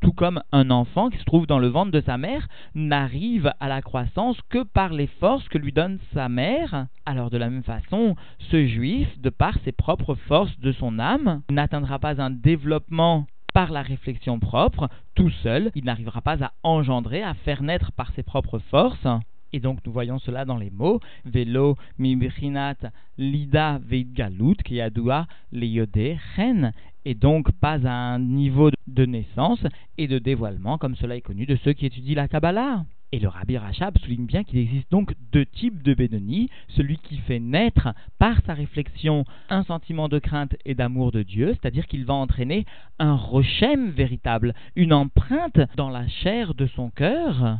tout 0.00 0.12
comme 0.12 0.42
un 0.52 0.70
enfant 0.70 1.10
qui 1.10 1.18
se 1.18 1.24
trouve 1.24 1.46
dans 1.46 1.58
le 1.58 1.68
ventre 1.68 1.90
de 1.90 2.00
sa 2.00 2.18
mère 2.18 2.48
n'arrive 2.74 3.52
à 3.60 3.68
la 3.68 3.82
croissance 3.82 4.38
que 4.48 4.62
par 4.62 4.92
les 4.92 5.06
forces 5.06 5.48
que 5.48 5.58
lui 5.58 5.72
donne 5.72 5.98
sa 6.14 6.28
mère. 6.28 6.86
Alors 7.06 7.30
de 7.30 7.38
la 7.38 7.50
même 7.50 7.62
façon, 7.62 8.16
ce 8.50 8.66
juif, 8.66 9.08
de 9.20 9.30
par 9.30 9.58
ses 9.64 9.72
propres 9.72 10.14
forces 10.14 10.58
de 10.60 10.72
son 10.72 10.98
âme, 10.98 11.42
n'atteindra 11.50 11.98
pas 11.98 12.20
un 12.20 12.30
développement 12.30 13.26
par 13.52 13.72
la 13.72 13.82
réflexion 13.82 14.38
propre, 14.38 14.88
tout 15.14 15.30
seul, 15.42 15.70
il 15.74 15.84
n'arrivera 15.84 16.20
pas 16.20 16.44
à 16.44 16.52
engendrer, 16.62 17.22
à 17.22 17.34
faire 17.34 17.62
naître 17.62 17.92
par 17.92 18.12
ses 18.12 18.22
propres 18.22 18.58
forces. 18.58 19.06
Et 19.52 19.60
donc 19.60 19.78
nous 19.84 19.92
voyons 19.92 20.18
cela 20.20 20.44
dans 20.44 20.56
les 20.56 20.70
mots 20.70 21.00
Velo 21.24 21.76
mibrinat 21.98 22.76
lida 23.18 23.80
veidgalut 23.84 24.56
kiyadua 24.64 25.26
leyode 25.50 26.18
chen. 26.36 26.72
Et 27.04 27.14
donc 27.14 27.50
pas 27.52 27.78
à 27.86 27.92
un 27.92 28.18
niveau 28.18 28.70
de 28.86 29.06
naissance 29.06 29.64
et 29.98 30.08
de 30.08 30.18
dévoilement 30.18 30.78
comme 30.78 30.96
cela 30.96 31.16
est 31.16 31.20
connu 31.20 31.46
de 31.46 31.56
ceux 31.56 31.72
qui 31.72 31.86
étudient 31.86 32.16
la 32.16 32.28
Kabbalah. 32.28 32.84
Et 33.12 33.18
le 33.18 33.26
Rabbi 33.26 33.58
Rachab 33.58 33.98
souligne 33.98 34.26
bien 34.26 34.44
qu'il 34.44 34.60
existe 34.60 34.88
donc 34.92 35.14
deux 35.32 35.44
types 35.44 35.82
de 35.82 35.94
Benoni, 35.94 36.48
celui 36.68 36.96
qui 36.98 37.16
fait 37.16 37.40
naître 37.40 37.88
par 38.20 38.40
sa 38.46 38.54
réflexion 38.54 39.24
un 39.48 39.64
sentiment 39.64 40.08
de 40.08 40.20
crainte 40.20 40.54
et 40.64 40.76
d'amour 40.76 41.10
de 41.10 41.24
Dieu, 41.24 41.48
c'est-à-dire 41.54 41.88
qu'il 41.88 42.04
va 42.04 42.14
entraîner 42.14 42.66
un 43.00 43.16
rochem 43.16 43.90
véritable, 43.90 44.54
une 44.76 44.92
empreinte 44.92 45.58
dans 45.76 45.90
la 45.90 46.06
chair 46.06 46.54
de 46.54 46.66
son 46.68 46.90
cœur. 46.90 47.58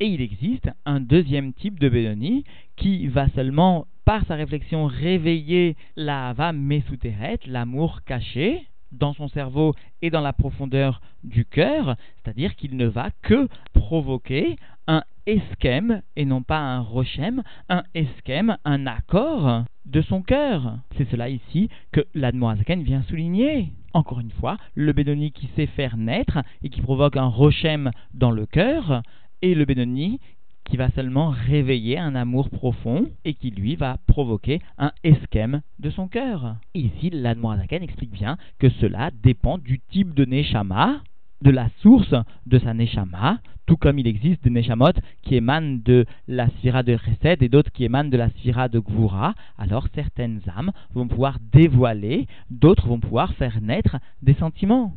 Et 0.00 0.06
il 0.06 0.20
existe 0.20 0.68
un 0.84 1.00
deuxième 1.00 1.54
type 1.54 1.78
de 1.78 1.88
Benoni 1.88 2.44
qui 2.76 3.06
va 3.06 3.28
seulement 3.30 3.86
par 4.04 4.24
sa 4.26 4.34
réflexion 4.34 4.86
réveiller 4.86 5.76
la 5.96 6.30
Hava 6.30 6.52
Mesuteret, 6.52 7.38
l'amour 7.46 8.02
caché, 8.04 8.66
dans 8.92 9.14
son 9.14 9.28
cerveau 9.28 9.74
et 10.02 10.10
dans 10.10 10.20
la 10.20 10.32
profondeur 10.32 11.00
du 11.24 11.44
cœur, 11.44 11.96
c'est-à-dire 12.16 12.54
qu'il 12.56 12.76
ne 12.76 12.86
va 12.86 13.10
que 13.22 13.48
provoquer 13.72 14.56
un 14.86 15.02
esquème 15.26 16.02
et 16.16 16.24
non 16.24 16.42
pas 16.42 16.58
un 16.58 16.80
rochem, 16.80 17.42
un 17.68 17.84
esquème, 17.94 18.56
un 18.64 18.86
accord 18.86 19.64
de 19.86 20.02
son 20.02 20.22
cœur. 20.22 20.78
C'est 20.96 21.08
cela 21.10 21.28
ici 21.28 21.68
que 21.92 22.00
l'Admoazaken 22.14 22.82
vient 22.82 23.02
souligner. 23.04 23.72
Encore 23.94 24.20
une 24.20 24.30
fois, 24.30 24.56
le 24.74 24.92
Bédoni 24.92 25.32
qui 25.32 25.48
sait 25.54 25.66
faire 25.66 25.96
naître 25.96 26.38
et 26.62 26.68
qui 26.68 26.82
provoque 26.82 27.16
un 27.16 27.26
rochem 27.26 27.90
dans 28.14 28.30
le 28.30 28.46
cœur, 28.46 29.02
et 29.42 29.54
le 29.54 29.64
Bédoni 29.64 30.20
qui 30.64 30.76
va 30.76 30.90
seulement 30.90 31.30
réveiller 31.30 31.98
un 31.98 32.14
amour 32.14 32.50
profond 32.50 33.06
et 33.24 33.34
qui 33.34 33.50
lui 33.50 33.76
va 33.76 33.98
provoquer 34.06 34.60
un 34.78 34.92
esquème 35.04 35.62
de 35.78 35.90
son 35.90 36.08
cœur. 36.08 36.56
Ici, 36.74 37.10
l'Admorazaken 37.10 37.82
explique 37.82 38.12
bien 38.12 38.36
que 38.58 38.68
cela 38.68 39.10
dépend 39.22 39.58
du 39.58 39.80
type 39.90 40.14
de 40.14 40.24
Neshama, 40.24 41.02
de 41.42 41.50
la 41.50 41.68
source 41.80 42.14
de 42.46 42.58
sa 42.58 42.72
Neshama, 42.72 43.40
tout 43.66 43.76
comme 43.76 43.98
il 43.98 44.06
existe 44.06 44.44
des 44.44 44.50
Neshamot 44.50 44.92
qui 45.22 45.36
émanent 45.36 45.80
de 45.84 46.04
la 46.28 46.48
Sphira 46.48 46.82
de 46.82 46.96
Chesed 46.96 47.42
et 47.42 47.48
d'autres 47.48 47.72
qui 47.72 47.84
émanent 47.84 48.10
de 48.10 48.16
la 48.16 48.30
Sphira 48.30 48.68
de 48.68 48.78
Gvura, 48.78 49.34
alors 49.58 49.86
certaines 49.94 50.40
âmes 50.56 50.72
vont 50.94 51.08
pouvoir 51.08 51.38
dévoiler, 51.52 52.26
d'autres 52.50 52.86
vont 52.86 53.00
pouvoir 53.00 53.34
faire 53.34 53.60
naître 53.60 53.98
des 54.20 54.34
sentiments. 54.34 54.94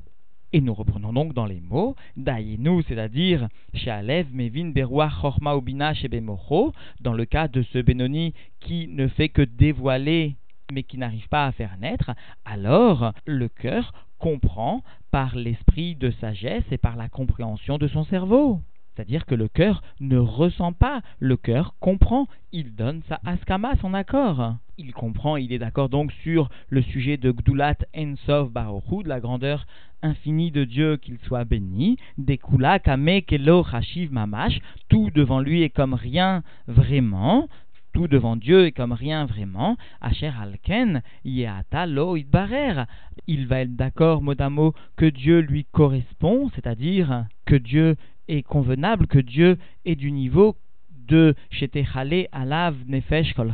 Et 0.56 0.62
nous 0.62 0.74
reprenons 0.74 1.12
donc 1.12 1.34
dans 1.34 1.46
les 1.46 1.60
mots, 1.60 1.98
Daïnu, 2.16 2.82
c'est-à-dire 2.88 3.50
Shealev, 3.74 4.28
Mevin, 4.32 4.70
Beruah, 4.70 5.10
Chorma, 5.10 5.54
Ubina, 5.54 5.94
Shebemocho, 5.94 6.72
dans 7.02 7.12
le 7.12 7.26
cas 7.26 7.50
de 7.50 7.62
ce 7.62 7.80
Benoni 7.80 8.34
qui 8.62 8.88
ne 8.88 9.10
fait 9.10 9.28
que 9.28 9.42
dévoiler 9.42 10.38
mais 10.72 10.84
qui 10.84 10.98
n'arrive 10.98 11.28
pas 11.28 11.46
à 11.46 11.52
faire 11.52 11.76
naître, 11.78 12.12
alors 12.46 13.12
le 13.26 13.50
cœur 13.50 13.92
comprend 14.18 14.82
par 15.12 15.36
l'esprit 15.36 15.98
de 15.98 16.10
sagesse 16.10 16.64
et 16.72 16.78
par 16.78 16.96
la 16.96 17.10
compréhension 17.10 17.78
de 17.78 17.90
son 17.90 18.06
cerveau. 18.06 18.62
C'est-à-dire 18.96 19.26
que 19.26 19.36
le 19.36 19.48
cœur 19.48 19.82
ne 20.00 20.18
ressent 20.18 20.72
pas, 20.72 21.02
le 21.20 21.36
cœur 21.36 21.76
comprend, 21.80 22.28
il 22.54 22.76
donne 22.76 23.02
sa 23.10 23.20
askama, 23.26 23.76
son 23.82 23.94
accord. 23.94 24.56
Il 24.78 24.94
comprend, 24.94 25.38
il 25.38 25.52
est 25.52 25.60
d'accord 25.60 25.90
donc 25.90 26.12
sur 26.24 26.50
le 26.70 26.82
sujet 26.82 27.18
de 27.18 27.32
Gdulat 27.32 27.78
Ensov 27.96 28.52
Baruchu, 28.52 29.04
de 29.04 29.10
la 29.10 29.20
grandeur 29.20 29.66
infinie 30.02 30.52
de 30.52 30.64
Dieu, 30.64 30.98
qu'il 30.98 31.18
soit 31.20 31.46
béni, 31.46 31.98
Dekula 32.18 32.80
Kame 32.80 33.22
Kelo 33.22 33.66
Hashiv 33.72 34.12
Mamash, 34.14 34.60
tout 34.88 35.10
devant 35.14 35.40
lui 35.40 35.64
est 35.64 35.70
comme 35.70 35.94
rien 35.94 36.44
vraiment, 36.68 37.50
tout 37.94 38.08
devant 38.10 38.36
Dieu 38.36 38.66
est 38.66 38.74
comme 38.74 38.92
rien 38.92 39.26
vraiment, 39.26 39.78
Asher 40.02 40.32
Alken, 40.40 41.02
Lo 41.88 42.18
Idbarer. 42.18 42.84
Il 43.28 43.48
va 43.48 43.62
être 43.62 43.76
d'accord 43.76 44.22
mot 44.22 44.34
à 44.38 44.50
mot 44.50 44.74
que 44.98 45.06
Dieu 45.06 45.40
lui 45.40 45.66
correspond, 45.72 46.50
c'est-à-dire 46.54 47.26
que 47.46 47.56
Dieu 47.56 47.96
est 48.28 48.44
convenable 48.44 49.08
que 49.08 49.20
Dieu 49.20 49.58
est 49.86 49.96
du 49.96 50.12
niveau 50.12 50.56
de 51.08 51.36
Shetechale 51.52 52.28
Alav 52.32 52.76
Nefesh 52.88 53.34
Kol 53.34 53.54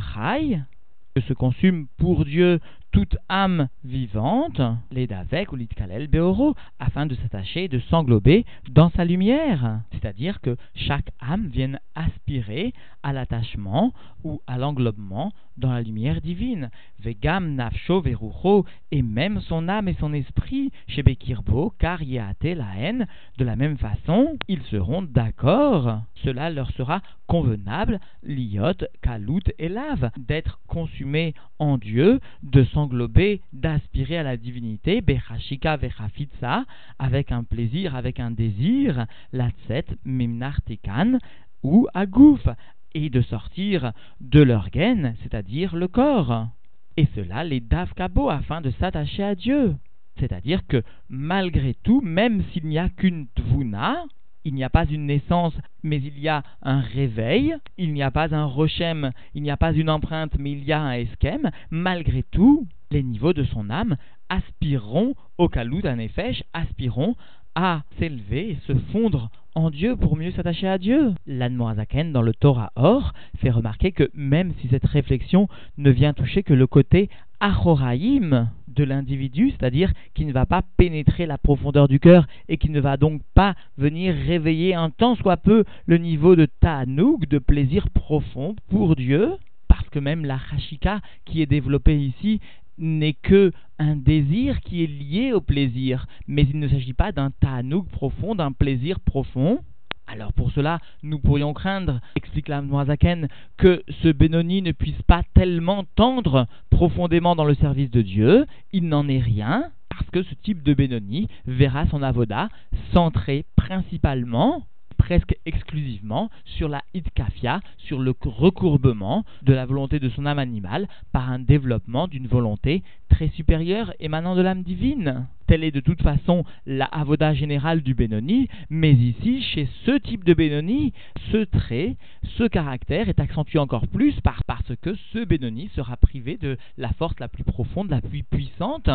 que 1.14 1.20
se 1.20 1.32
consume 1.34 1.86
pour 1.98 2.24
Dieu 2.24 2.60
toute 2.90 3.16
âme 3.28 3.68
vivante, 3.84 4.60
les 4.90 5.08
ou 5.50 5.56
l'itkalel 5.56 6.08
beoro, 6.08 6.54
afin 6.78 7.06
de 7.06 7.14
s'attacher 7.14 7.64
et 7.64 7.68
de 7.68 7.78
s'englober 7.78 8.44
dans 8.70 8.90
sa 8.90 9.04
lumière. 9.04 9.80
C'est-à-dire 9.92 10.40
que 10.40 10.56
chaque 10.74 11.10
âme 11.20 11.48
vienne 11.48 11.80
aspirer 11.94 12.74
à 13.02 13.12
l'attachement 13.12 13.92
ou 14.24 14.42
à 14.46 14.58
l'englobement 14.58 15.32
dans 15.56 15.72
la 15.72 15.82
lumière 15.82 16.20
divine. 16.20 16.70
Vegam 17.00 17.54
nafsho 17.54 18.00
verucho, 18.00 18.64
et 18.90 19.02
même 19.02 19.40
son 19.40 19.68
âme 19.68 19.88
et 19.88 19.96
son 20.00 20.12
esprit, 20.12 20.70
chez 20.88 21.02
Bekirbo, 21.02 21.72
car 21.78 22.02
yate 22.02 22.44
la 22.44 22.76
haine, 22.78 23.06
de 23.38 23.44
la 23.44 23.56
même 23.56 23.78
façon, 23.78 24.36
ils 24.48 24.62
seront 24.70 25.02
d'accord. 25.02 26.02
Cela 26.24 26.50
leur 26.50 26.70
sera 26.72 27.02
convenable, 27.26 28.00
liot, 28.22 28.86
kalut 29.00 29.42
et 29.58 29.68
lave, 29.68 30.10
d'être 30.16 30.60
consumés 30.66 31.34
en 31.58 31.78
Dieu, 31.78 32.20
de 32.42 32.64
s'englober, 32.64 33.40
d'aspirer 33.52 34.18
à 34.18 34.22
la 34.22 34.36
divinité, 34.36 35.00
bechashika 35.00 35.76
vechafitza, 35.76 36.64
avec 36.98 37.32
un 37.32 37.44
plaisir, 37.44 37.96
avec 37.96 38.20
un 38.20 38.30
désir, 38.30 39.06
latset 39.32 39.86
memnartekan, 40.04 41.18
ou 41.62 41.86
agouf, 41.94 42.46
et 42.94 43.10
de 43.10 43.22
sortir 43.22 43.92
de 44.20 44.42
leur 44.42 44.70
gaine, 44.70 45.16
c'est-à-dire 45.22 45.76
le 45.76 45.88
corps. 45.88 46.48
Et 46.96 47.06
cela 47.14 47.44
les 47.44 47.60
davkabo 47.60 48.28
afin 48.28 48.60
de 48.60 48.70
s'attacher 48.72 49.22
à 49.22 49.34
Dieu. 49.34 49.76
C'est-à-dire 50.18 50.66
que 50.66 50.82
malgré 51.08 51.74
tout, 51.74 52.00
même 52.02 52.42
s'il 52.52 52.66
n'y 52.66 52.78
a 52.78 52.88
qu'une 52.88 53.26
tvuna, 53.34 54.04
il 54.44 54.54
n'y 54.54 54.64
a 54.64 54.70
pas 54.70 54.86
une 54.86 55.06
naissance, 55.06 55.54
mais 55.82 55.98
il 55.98 56.18
y 56.18 56.28
a 56.28 56.42
un 56.62 56.80
réveil, 56.80 57.54
il 57.78 57.92
n'y 57.92 58.02
a 58.02 58.10
pas 58.10 58.34
un 58.34 58.44
rochem, 58.44 59.12
il 59.34 59.42
n'y 59.42 59.50
a 59.50 59.56
pas 59.56 59.72
une 59.72 59.88
empreinte, 59.88 60.36
mais 60.38 60.52
il 60.52 60.64
y 60.64 60.72
a 60.72 60.80
un 60.80 60.92
esquème, 60.92 61.50
malgré 61.70 62.24
tout, 62.24 62.66
les 62.90 63.02
niveaux 63.02 63.32
de 63.32 63.44
son 63.44 63.70
âme 63.70 63.96
aspireront 64.28 65.14
au 65.38 65.48
kalou 65.48 65.80
d'un 65.80 65.98
effet, 65.98 66.34
aspireront 66.52 67.16
à 67.54 67.82
s'élever 67.98 68.50
et 68.50 68.58
se 68.66 68.74
fondre 68.92 69.30
en 69.54 69.70
Dieu 69.70 69.96
pour 69.96 70.16
mieux 70.16 70.30
s'attacher 70.32 70.68
à 70.68 70.78
Dieu. 70.78 71.12
L'Anmoazaken, 71.26 72.12
dans 72.12 72.22
le 72.22 72.34
Torah 72.34 72.72
Or, 72.76 73.12
fait 73.38 73.50
remarquer 73.50 73.92
que 73.92 74.10
même 74.14 74.52
si 74.60 74.68
cette 74.68 74.86
réflexion 74.86 75.48
ne 75.78 75.90
vient 75.90 76.12
toucher 76.12 76.42
que 76.42 76.54
le 76.54 76.66
côté 76.66 77.10
achoraïm 77.40 78.48
de 78.68 78.84
l'individu, 78.84 79.50
c'est-à-dire 79.50 79.92
qui 80.14 80.24
ne 80.24 80.32
va 80.32 80.46
pas 80.46 80.62
pénétrer 80.76 81.26
la 81.26 81.38
profondeur 81.38 81.88
du 81.88 82.00
cœur 82.00 82.26
et 82.48 82.56
qui 82.56 82.70
ne 82.70 82.80
va 82.80 82.96
donc 82.96 83.20
pas 83.34 83.54
venir 83.76 84.14
réveiller 84.14 84.74
un 84.74 84.90
tant 84.90 85.14
soit 85.16 85.36
peu 85.36 85.64
le 85.86 85.98
niveau 85.98 86.36
de 86.36 86.46
ta'anouk, 86.46 87.28
de 87.28 87.38
plaisir 87.38 87.90
profond 87.90 88.56
pour 88.70 88.96
Dieu, 88.96 89.32
parce 89.68 89.88
que 89.90 89.98
même 89.98 90.24
la 90.24 90.38
chashika 90.50 91.00
qui 91.24 91.42
est 91.42 91.46
développée 91.46 91.98
ici 91.98 92.40
n'est 92.82 93.14
que 93.14 93.52
un 93.78 93.96
désir 93.96 94.60
qui 94.60 94.84
est 94.84 94.86
lié 94.86 95.32
au 95.32 95.40
plaisir, 95.40 96.06
mais 96.26 96.42
il 96.42 96.58
ne 96.58 96.68
s'agit 96.68 96.92
pas 96.92 97.12
d'un 97.12 97.30
ta'anouk 97.30 97.88
profond, 97.88 98.34
d'un 98.34 98.52
plaisir 98.52 99.00
profond. 99.00 99.60
Alors 100.06 100.32
pour 100.32 100.50
cela, 100.50 100.80
nous 101.02 101.18
pourrions 101.18 101.54
craindre, 101.54 102.00
explique 102.16 102.48
la 102.48 102.60
Moazaken, 102.60 103.28
que 103.56 103.82
ce 104.02 104.08
Benoni 104.08 104.60
ne 104.60 104.72
puisse 104.72 105.00
pas 105.02 105.22
tellement 105.34 105.84
tendre 105.94 106.46
profondément 106.70 107.34
dans 107.36 107.44
le 107.44 107.54
service 107.54 107.90
de 107.90 108.02
Dieu, 108.02 108.46
il 108.72 108.88
n'en 108.88 109.08
est 109.08 109.20
rien, 109.20 109.70
parce 109.88 110.10
que 110.10 110.22
ce 110.22 110.34
type 110.42 110.62
de 110.62 110.74
Benoni 110.74 111.28
verra 111.46 111.86
son 111.86 112.02
avoda 112.02 112.48
centré 112.92 113.46
principalement 113.56 114.66
presque 115.02 115.36
exclusivement 115.46 116.30
sur 116.44 116.68
la 116.68 116.80
hitkafia, 116.94 117.60
sur 117.76 117.98
le 117.98 118.14
recourbement 118.20 119.24
de 119.42 119.52
la 119.52 119.66
volonté 119.66 119.98
de 119.98 120.08
son 120.08 120.26
âme 120.26 120.38
animale 120.38 120.86
par 121.10 121.28
un 121.28 121.40
développement 121.40 122.06
d'une 122.06 122.28
volonté 122.28 122.84
très 123.08 123.26
supérieure 123.30 123.92
émanant 123.98 124.36
de 124.36 124.42
l'âme 124.42 124.62
divine. 124.62 125.26
Telle 125.48 125.64
est 125.64 125.72
de 125.72 125.80
toute 125.80 126.02
façon 126.02 126.44
la 126.66 126.84
avoda 126.84 127.34
générale 127.34 127.82
du 127.82 127.94
Benoni, 127.94 128.46
mais 128.70 128.92
ici, 128.92 129.42
chez 129.42 129.68
ce 129.84 129.98
type 129.98 130.22
de 130.22 130.34
Benoni, 130.34 130.92
ce 131.32 131.38
trait, 131.38 131.96
ce 132.38 132.44
caractère 132.44 133.08
est 133.08 133.18
accentué 133.18 133.58
encore 133.58 133.88
plus 133.88 134.20
par, 134.20 134.44
parce 134.44 134.76
que 134.82 134.94
ce 135.12 135.24
Benoni 135.24 135.68
sera 135.74 135.96
privé 135.96 136.38
de 136.40 136.56
la 136.78 136.92
force 136.92 137.18
la 137.18 137.26
plus 137.26 137.44
profonde, 137.44 137.90
la 137.90 138.00
plus 138.00 138.22
puissante 138.22 138.88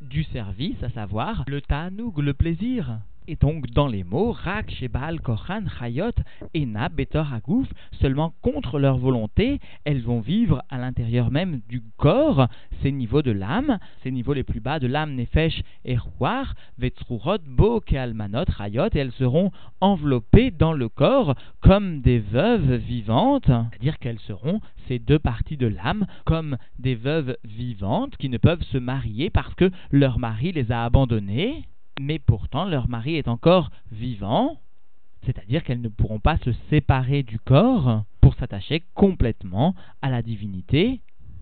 du 0.00 0.22
service, 0.22 0.80
à 0.84 0.90
savoir 0.90 1.42
le 1.48 1.60
ta'anoug, 1.60 2.20
le 2.20 2.32
plaisir. 2.32 3.00
Et 3.30 3.36
donc, 3.36 3.66
dans 3.72 3.88
les 3.88 4.04
mots, 4.04 4.32
Rak, 4.32 4.70
Shebal, 4.70 5.20
Kochan, 5.20 5.64
Chayot, 5.78 6.12
Ena, 6.56 6.88
Betor, 6.88 7.30
Agouf, 7.30 7.68
seulement 8.00 8.32
contre 8.40 8.78
leur 8.78 8.96
volonté, 8.96 9.60
elles 9.84 10.00
vont 10.00 10.20
vivre 10.20 10.62
à 10.70 10.78
l'intérieur 10.78 11.30
même 11.30 11.60
du 11.68 11.82
corps, 11.98 12.48
ces 12.80 12.90
niveaux 12.90 13.20
de 13.20 13.30
l'âme, 13.30 13.80
ces 14.02 14.10
niveaux 14.10 14.32
les 14.32 14.44
plus 14.44 14.60
bas 14.60 14.78
de 14.78 14.86
l'âme, 14.86 15.14
Nefesh 15.14 15.60
et 15.84 15.98
Ruar, 15.98 16.54
Vetzrurot, 16.78 17.36
Bo, 17.46 17.80
Kealmanot, 17.80 18.46
Chayot, 18.56 18.88
et 18.94 18.98
elles 18.98 19.12
seront 19.12 19.50
enveloppées 19.82 20.50
dans 20.50 20.72
le 20.72 20.88
corps 20.88 21.34
comme 21.60 22.00
des 22.00 22.20
veuves 22.20 22.76
vivantes, 22.76 23.44
c'est-à-dire 23.44 23.98
qu'elles 23.98 24.20
seront 24.20 24.62
ces 24.86 24.98
deux 24.98 25.18
parties 25.18 25.58
de 25.58 25.66
l'âme 25.66 26.06
comme 26.24 26.56
des 26.78 26.94
veuves 26.94 27.36
vivantes 27.44 28.16
qui 28.16 28.30
ne 28.30 28.38
peuvent 28.38 28.62
se 28.62 28.78
marier 28.78 29.28
parce 29.28 29.54
que 29.54 29.70
leur 29.90 30.18
mari 30.18 30.52
les 30.52 30.72
a 30.72 30.82
abandonnées 30.82 31.66
mais 32.00 32.18
pourtant 32.18 32.64
leur 32.64 32.88
mari 32.88 33.16
est 33.16 33.28
encore 33.28 33.70
vivant, 33.92 34.58
c'est-à-dire 35.24 35.64
qu'elles 35.64 35.80
ne 35.80 35.88
pourront 35.88 36.20
pas 36.20 36.38
se 36.38 36.52
séparer 36.70 37.22
du 37.22 37.38
corps 37.38 38.04
pour 38.20 38.34
s'attacher 38.34 38.84
complètement 38.94 39.74
à 40.02 40.10
la 40.10 40.22
divinité. 40.22 41.00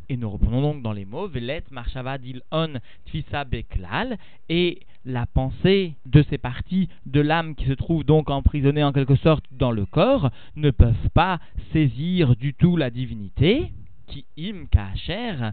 Et 0.09 0.17
nous 0.17 0.31
reprenons 0.31 0.63
donc 0.63 0.83
dans 0.83 0.93
les 0.93 1.05
mots 1.05 1.27
Velet 1.29 1.65
Marshava 1.71 2.17
On 2.53 2.75
Tfisa 3.07 3.45
Beklal 3.45 4.19
et 4.49 4.81
la 5.05 5.27
pensée 5.27 5.95
de 6.07 6.23
ces 6.31 6.39
parties 6.39 6.89
de 7.07 7.21
l'âme 7.21 7.55
qui 7.55 7.67
se 7.67 7.73
trouvent 7.73 8.05
donc 8.05 8.31
emprisonnées 8.31 8.85
en 8.85 8.93
quelque 8.93 9.17
sorte 9.17 9.45
dans 9.51 9.73
le 9.73 9.85
corps 9.85 10.31
ne 10.55 10.71
peuvent 10.71 11.11
pas 11.13 11.41
saisir 11.73 12.37
du 12.37 12.55
tout 12.55 12.77
la 12.77 12.91
divinité 12.91 13.73
qui 14.07 14.25
im 14.39 14.67
kacher 14.71 15.51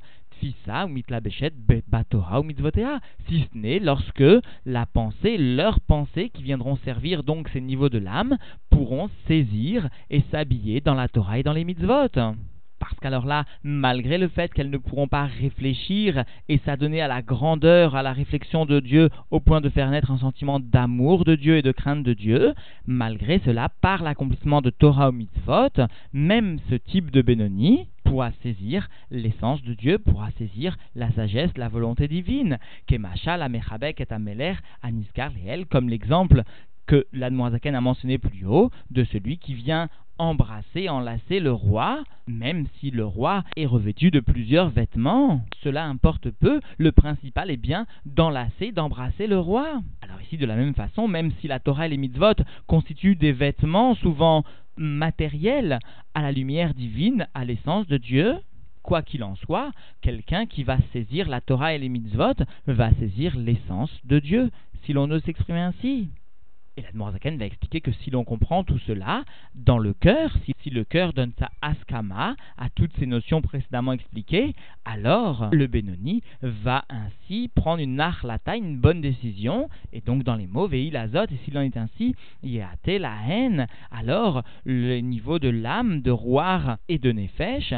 ou 0.85 0.87
mitlabeshet 0.87 1.53
batora 1.87 2.39
ou 2.39 2.43
mitzvotea, 2.43 2.99
si 3.27 3.41
ce 3.41 3.57
n'est 3.57 3.79
lorsque 3.79 4.23
la 4.65 4.85
pensée, 4.85 5.37
leurs 5.37 5.79
pensées 5.79 6.29
qui 6.29 6.43
viendront 6.43 6.75
servir 6.77 7.23
donc 7.23 7.49
ces 7.49 7.61
niveaux 7.61 7.89
de 7.89 7.97
l'âme, 7.99 8.37
pourront 8.69 9.09
saisir 9.27 9.89
et 10.09 10.23
s'habiller 10.31 10.81
dans 10.81 10.95
la 10.95 11.07
Torah 11.07 11.39
et 11.39 11.43
dans 11.43 11.53
les 11.53 11.63
mitzvot. 11.63 12.09
Parce 12.79 12.99
qu'alors 12.99 13.25
là, 13.25 13.45
malgré 13.63 14.17
le 14.17 14.27
fait 14.27 14.53
qu'elles 14.53 14.69
ne 14.69 14.77
pourront 14.77 15.07
pas 15.07 15.23
réfléchir 15.23 16.25
et 16.49 16.57
s'adonner 16.65 17.01
à 17.01 17.07
la 17.07 17.21
grandeur, 17.21 17.95
à 17.95 18.03
la 18.03 18.11
réflexion 18.11 18.65
de 18.65 18.81
Dieu, 18.81 19.09
au 19.31 19.39
point 19.39 19.61
de 19.61 19.69
faire 19.69 19.89
naître 19.89 20.11
un 20.11 20.17
sentiment 20.17 20.59
d'amour 20.59 21.23
de 21.23 21.35
Dieu 21.35 21.55
et 21.55 21.61
de 21.61 21.71
crainte 21.71 22.03
de 22.03 22.13
Dieu, 22.13 22.53
malgré 22.85 23.39
cela, 23.45 23.69
par 23.79 24.03
l'accomplissement 24.03 24.61
de 24.61 24.69
Torah 24.69 25.09
ou 25.09 25.13
mitzvot, 25.13 25.87
même 26.11 26.59
ce 26.69 26.75
type 26.75 27.09
de 27.11 27.21
Benoni 27.21 27.87
pourra 28.13 28.31
saisir 28.43 28.89
l'essence 29.09 29.63
de 29.63 29.73
Dieu, 29.73 29.97
pourra 29.97 30.29
saisir 30.37 30.77
la 30.93 31.11
sagesse, 31.13 31.57
la 31.57 31.67
volonté 31.67 32.07
divine. 32.07 32.59
Kemasha, 32.85 33.37
la 33.37 33.49
Mechabek 33.49 34.01
et 34.01 34.13
Ameler, 34.13 34.53
Aniskar, 34.83 35.31
Leel, 35.31 35.65
comme 35.65 35.89
l'exemple 35.89 36.43
que 36.85 37.07
l'Admoazaken 37.11 37.73
a 37.73 37.81
mentionné 37.81 38.19
plus 38.19 38.45
haut, 38.45 38.69
de 38.91 39.03
celui 39.05 39.39
qui 39.39 39.55
vient 39.55 39.89
embrasser, 40.19 40.89
enlacer 40.89 41.39
le 41.39 41.51
roi, 41.51 42.03
même 42.27 42.67
si 42.79 42.91
le 42.91 43.03
roi 43.03 43.43
est 43.57 43.65
revêtu 43.65 44.11
de 44.11 44.19
plusieurs 44.19 44.69
vêtements. 44.69 45.41
Cela 45.63 45.85
importe 45.85 46.29
peu, 46.29 46.59
le 46.77 46.91
principal 46.91 47.49
est 47.49 47.57
bien 47.57 47.87
d'enlacer, 48.05 48.71
d'embrasser 48.71 49.25
le 49.25 49.39
roi. 49.39 49.81
Alors 50.03 50.21
ici, 50.21 50.37
de 50.37 50.45
la 50.45 50.55
même 50.55 50.75
façon, 50.75 51.07
même 51.07 51.31
si 51.41 51.47
la 51.47 51.59
Torah 51.59 51.87
et 51.87 51.89
les 51.89 51.97
mitzvot 51.97 52.43
constituent 52.67 53.15
des 53.15 53.31
vêtements 53.31 53.95
souvent 53.95 54.43
matériels 54.77 55.79
à 56.13 56.21
la 56.21 56.31
lumière 56.31 56.73
divine, 56.73 57.27
à 57.33 57.45
l'essence 57.45 57.87
de 57.87 57.97
Dieu, 57.97 58.35
quoi 58.81 59.01
qu'il 59.01 59.23
en 59.23 59.35
soit, 59.35 59.71
quelqu'un 60.01 60.45
qui 60.45 60.63
va 60.63 60.77
saisir 60.91 61.29
la 61.29 61.41
Torah 61.41 61.73
et 61.73 61.79
les 61.79 61.89
mitzvot 61.89 62.33
va 62.67 62.93
saisir 62.95 63.37
l'essence 63.37 63.91
de 64.03 64.19
Dieu, 64.19 64.51
si 64.85 64.93
l'on 64.93 65.09
ose 65.09 65.23
s'exprimer 65.23 65.59
ainsi. 65.59 66.09
Et 66.75 66.81
la 66.81 67.11
Zaken 67.11 67.37
va 67.37 67.45
expliquer 67.45 67.81
que 67.81 67.91
si 67.91 68.09
l'on 68.09 68.23
comprend 68.23 68.63
tout 68.63 68.79
cela, 68.79 69.25
dans 69.53 69.77
le 69.77 69.93
cœur, 69.93 70.35
si, 70.63 70.69
le 70.71 70.83
cœur 70.83 71.13
donne 71.13 71.31
sa 71.37 71.51
askama 71.61 72.35
à 72.57 72.69
toutes 72.71 72.95
ces 72.97 73.05
notions 73.05 73.43
précédemment 73.43 73.93
expliquées, 73.93 74.55
alors 74.83 75.49
le 75.51 75.67
Benoni 75.67 76.23
va 76.41 76.83
ainsi 76.89 77.51
prendre 77.53 77.79
une 77.81 77.99
arlata, 77.99 78.55
une 78.55 78.77
bonne 78.77 79.01
décision, 79.01 79.69
et 79.91 80.01
donc 80.01 80.23
dans 80.23 80.35
les 80.35 80.47
mots, 80.47 80.67
veil 80.67 80.95
azot, 80.97 81.25
et 81.25 81.37
s'il 81.45 81.57
en 81.59 81.61
est 81.61 81.77
ainsi, 81.77 82.15
yate 82.41 82.87
la 82.87 83.17
haine, 83.27 83.67
alors 83.91 84.41
le 84.65 84.99
niveau 84.99 85.37
de 85.37 85.49
l'âme, 85.49 86.01
de 86.01 86.11
roir 86.11 86.77
et 86.89 86.97
de 86.97 87.11
nefesh 87.11 87.75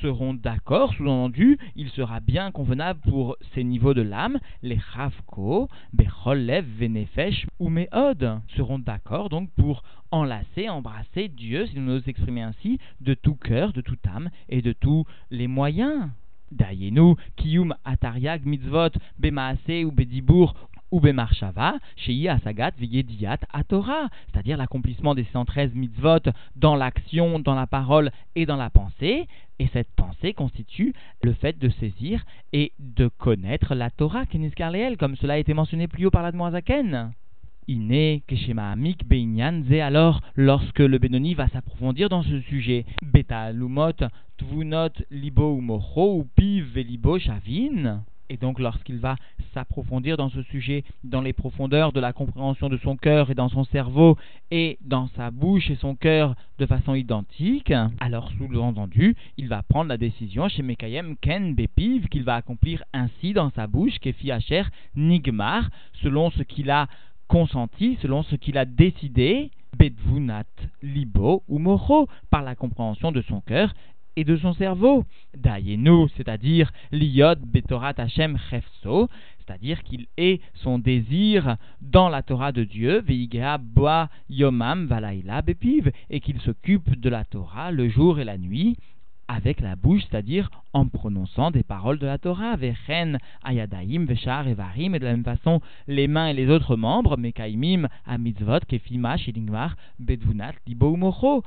seront 0.00 0.34
d'accord, 0.34 0.94
sous-entendu, 0.94 1.58
il 1.76 1.88
sera 1.90 2.20
bien 2.20 2.50
convenable 2.50 3.00
pour 3.08 3.36
ces 3.54 3.64
niveaux 3.64 3.94
de 3.94 4.02
l'âme, 4.02 4.38
les 4.62 4.78
chavko, 4.94 5.68
becholev, 5.92 6.64
venefesh 6.78 7.46
ou 7.58 7.68
meod 7.68 8.40
seront 8.56 8.78
d'accord 8.78 9.28
donc 9.28 9.50
pour 9.52 9.82
enlacer, 10.10 10.68
embrasser 10.68 11.28
Dieu, 11.28 11.66
si 11.66 11.78
nous 11.78 11.94
nous 11.94 12.08
exprimons 12.08 12.44
ainsi, 12.44 12.78
de 13.00 13.14
tout 13.14 13.34
cœur, 13.34 13.72
de 13.72 13.80
toute 13.80 14.06
âme 14.06 14.30
et 14.48 14.62
de 14.62 14.72
tous 14.72 15.04
les 15.30 15.48
moyens. 15.48 16.10
Dayenu, 16.52 17.16
kiyum 17.36 17.74
atariag 17.84 18.44
mitzvot, 18.46 18.90
bemaase 19.18 19.84
ou 19.84 19.90
bedibur 19.90 20.54
ou 20.94 21.00
bemarshava, 21.00 21.80
shei 21.96 22.28
asagat 22.28 22.70
viyediat 22.78 23.40
atora, 23.52 24.08
c'est-à-dire 24.30 24.56
l'accomplissement 24.56 25.16
des 25.16 25.26
113 25.32 25.74
mitzvot 25.74 26.30
dans 26.54 26.76
l'action, 26.76 27.40
dans 27.40 27.56
la 27.56 27.66
parole 27.66 28.12
et 28.36 28.46
dans 28.46 28.54
la 28.54 28.70
pensée. 28.70 29.26
Et 29.58 29.66
cette 29.72 29.90
pensée 29.96 30.34
constitue 30.34 30.94
le 31.20 31.32
fait 31.32 31.58
de 31.58 31.68
saisir 31.68 32.24
et 32.52 32.70
de 32.78 33.08
connaître 33.08 33.74
la 33.74 33.90
Torah, 33.90 34.24
Kenis 34.24 34.52
comme 34.98 35.16
cela 35.16 35.34
a 35.34 35.38
été 35.38 35.52
mentionné 35.52 35.88
plus 35.88 36.06
haut 36.06 36.12
par 36.12 36.22
la 36.22 36.50
Zaken. 36.52 37.12
Iné, 37.66 38.22
Keshema 38.28 38.70
Amik, 38.70 39.04
Beinyan, 39.04 39.62
alors 39.80 40.20
lorsque 40.36 40.78
le 40.78 40.98
Benoni 40.98 41.34
va 41.34 41.48
s'approfondir 41.48 42.08
dans 42.08 42.22
ce 42.22 42.40
sujet. 42.42 42.84
Beta 43.02 43.50
Lumot, 43.50 44.04
Tvunot, 44.36 44.90
Libo 45.10 45.58
Umocho, 45.58 46.18
ou 46.18 46.24
Piv, 46.36 46.72
Velibo, 46.72 47.18
Shavin. 47.18 48.04
Et 48.30 48.36
donc 48.36 48.58
lorsqu'il 48.58 48.98
va 48.98 49.16
s'approfondir 49.52 50.16
dans 50.16 50.30
ce 50.30 50.42
sujet, 50.44 50.84
dans 51.04 51.20
les 51.20 51.32
profondeurs 51.32 51.92
de 51.92 52.00
la 52.00 52.12
compréhension 52.12 52.68
de 52.68 52.78
son 52.78 52.96
cœur 52.96 53.30
et 53.30 53.34
dans 53.34 53.48
son 53.48 53.64
cerveau, 53.64 54.16
et 54.50 54.78
dans 54.80 55.08
sa 55.16 55.30
bouche 55.30 55.70
et 55.70 55.76
son 55.76 55.94
cœur 55.94 56.34
de 56.58 56.66
façon 56.66 56.94
identique, 56.94 57.72
alors 58.00 58.30
sous-entendu, 58.38 59.14
il 59.36 59.48
va 59.48 59.62
prendre 59.62 59.88
la 59.88 59.98
décision 59.98 60.48
chez 60.48 60.62
Mekayem 60.62 61.16
Ken 61.20 61.54
Bepiv 61.54 62.08
qu'il 62.08 62.24
va 62.24 62.36
accomplir 62.36 62.82
ainsi 62.92 63.32
dans 63.32 63.50
sa 63.50 63.66
bouche, 63.66 63.98
Kefi 63.98 64.30
Hacher 64.30 64.64
Nigmar, 64.96 65.68
selon 66.02 66.30
ce 66.30 66.42
qu'il 66.42 66.70
a 66.70 66.88
consenti 67.28 67.98
selon 68.02 68.22
ce 68.22 68.36
qu'il 68.36 68.58
a 68.58 68.64
décidé, 68.64 69.50
bedvunat 69.76 70.44
libo 70.82 71.42
ou 71.48 71.58
mocho, 71.58 72.08
par 72.30 72.42
la 72.42 72.54
compréhension 72.54 73.12
de 73.12 73.22
son 73.22 73.40
cœur 73.40 73.74
et 74.16 74.24
de 74.24 74.36
son 74.36 74.52
cerveau. 74.54 75.04
Dayenu, 75.36 76.08
c'est-à-dire 76.16 76.72
liod 76.92 77.40
betorat 77.40 77.94
Hashem 77.96 78.38
chefso, 78.50 79.08
c'est-à-dire 79.38 79.82
qu'il 79.82 80.06
est 80.16 80.40
son 80.54 80.78
désir 80.78 81.56
dans 81.82 82.08
la 82.08 82.22
Torah 82.22 82.52
de 82.52 82.64
Dieu, 82.64 83.00
veigea 83.00 83.58
boa 83.58 84.08
yomam 84.30 84.86
valaila 84.86 85.42
bepiv, 85.42 85.90
et 86.10 86.20
qu'il 86.20 86.40
s'occupe 86.40 86.98
de 86.98 87.08
la 87.10 87.24
Torah 87.24 87.70
le 87.70 87.88
jour 87.88 88.18
et 88.20 88.24
la 88.24 88.38
nuit, 88.38 88.76
avec 89.28 89.60
la 89.60 89.76
bouche, 89.76 90.02
c'est-à-dire 90.08 90.50
en 90.72 90.86
prononçant 90.86 91.50
des 91.50 91.62
paroles 91.62 91.98
de 91.98 92.06
la 92.06 92.18
Torah, 92.18 92.56
Vechen, 92.56 93.18
Ayadaim, 93.42 94.04
Veshar, 94.04 94.46
Evarim, 94.46 94.94
et 94.94 94.98
de 94.98 95.04
la 95.04 95.12
même 95.12 95.24
façon 95.24 95.60
les 95.86 96.08
mains 96.08 96.28
et 96.28 96.34
les 96.34 96.48
autres 96.48 96.76
membres, 96.76 97.16
Mekaimim, 97.16 97.88
Amitzvot, 98.06 98.60
Kefima, 98.68 99.16
Shilingmar, 99.16 99.76
Bedvunat, 99.98 100.54
Libo 100.66 100.94
Mocho. 100.96 101.42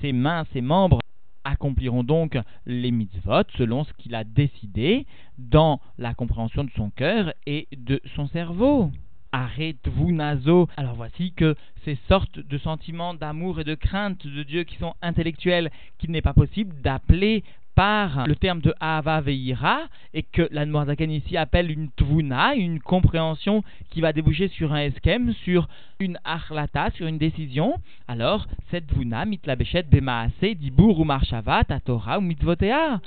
Ces 0.00 0.12
mains, 0.12 0.44
ces 0.52 0.60
membres 0.60 1.00
accompliront 1.46 2.04
donc 2.04 2.38
les 2.66 2.90
mitzvot 2.90 3.44
selon 3.56 3.84
ce 3.84 3.92
qu'il 3.94 4.14
a 4.14 4.24
décidé 4.24 5.06
dans 5.38 5.80
la 5.98 6.14
compréhension 6.14 6.64
de 6.64 6.70
son 6.76 6.90
cœur 6.90 7.32
et 7.46 7.68
de 7.76 8.00
son 8.14 8.26
cerveau 8.28 8.90
arrête-vous 9.32 10.12
nazo. 10.12 10.68
Alors 10.76 10.94
voici 10.94 11.32
que 11.32 11.56
ces 11.84 11.98
sortes 12.08 12.38
de 12.38 12.58
sentiments 12.58 13.12
d'amour 13.12 13.60
et 13.60 13.64
de 13.64 13.74
crainte 13.74 14.26
de 14.26 14.42
Dieu 14.42 14.64
qui 14.64 14.76
sont 14.76 14.94
intellectuels, 15.02 15.70
qu'il 15.98 16.10
n'est 16.10 16.22
pas 16.22 16.32
possible 16.32 16.80
d'appeler 16.80 17.44
par 17.76 18.26
le 18.26 18.34
terme 18.34 18.60
de 18.60 18.74
Ahava 18.80 19.20
Veira, 19.20 19.82
et 20.14 20.22
que 20.22 20.48
la 20.50 20.64
Noirzaken 20.64 21.10
ici 21.10 21.36
appelle 21.36 21.70
une 21.70 21.90
tvuna, 21.90 22.54
une 22.54 22.80
compréhension 22.80 23.62
qui 23.90 24.00
va 24.00 24.14
déboucher 24.14 24.48
sur 24.48 24.72
un 24.72 24.80
eskem, 24.80 25.34
sur 25.44 25.68
une 26.00 26.18
achlata, 26.24 26.90
sur 26.92 27.06
une 27.06 27.18
décision, 27.18 27.74
alors 28.08 28.46
cette 28.70 28.86
tvuna, 28.86 29.26
mitlabeshet 29.26 29.84
bemaase, 29.84 30.32
dibur 30.40 30.98
ou 30.98 31.04
marshava, 31.04 31.62
tatora 31.64 32.18
ou 32.18 32.22
mitzvotea 32.22 33.00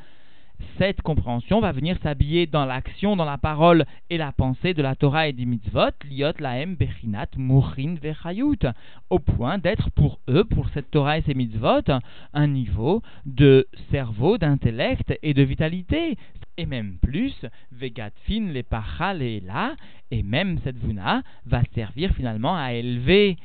cette 0.77 1.01
compréhension 1.01 1.59
va 1.59 1.71
venir 1.71 1.97
s'habiller 2.01 2.47
dans 2.47 2.65
l'action, 2.65 3.15
dans 3.15 3.25
la 3.25 3.37
parole 3.37 3.85
et 4.09 4.17
la 4.17 4.31
pensée 4.31 4.73
de 4.73 4.81
la 4.81 4.95
Torah 4.95 5.27
et 5.27 5.33
des 5.33 5.45
mitzvot, 5.45 5.91
liot 6.09 6.39
laem 6.39 6.75
bechinat 6.75 7.27
murin 7.37 7.95
vechayut, 8.01 8.65
au 9.09 9.19
point 9.19 9.57
d'être 9.57 9.89
pour 9.91 10.19
eux, 10.29 10.45
pour 10.45 10.69
cette 10.69 10.91
Torah 10.91 11.17
et 11.17 11.21
ces 11.23 11.33
mitzvot, 11.33 11.91
un 12.33 12.47
niveau 12.47 13.01
de 13.25 13.67
cerveau, 13.91 14.37
d'intellect 14.37 15.13
et 15.21 15.33
de 15.33 15.43
vitalité. 15.43 16.17
Et 16.57 16.65
même 16.65 16.97
plus, 17.01 17.45
vegatfin 17.71 18.51
les 18.51 18.63
pachal 18.63 19.21
et 19.21 19.39
là, 19.41 19.75
et 20.11 20.23
même 20.23 20.59
cette 20.63 20.77
vuna 20.77 21.23
va 21.45 21.61
servir 21.75 22.13
finalement 22.15 22.55
à 22.55 22.73
élever 22.73 23.37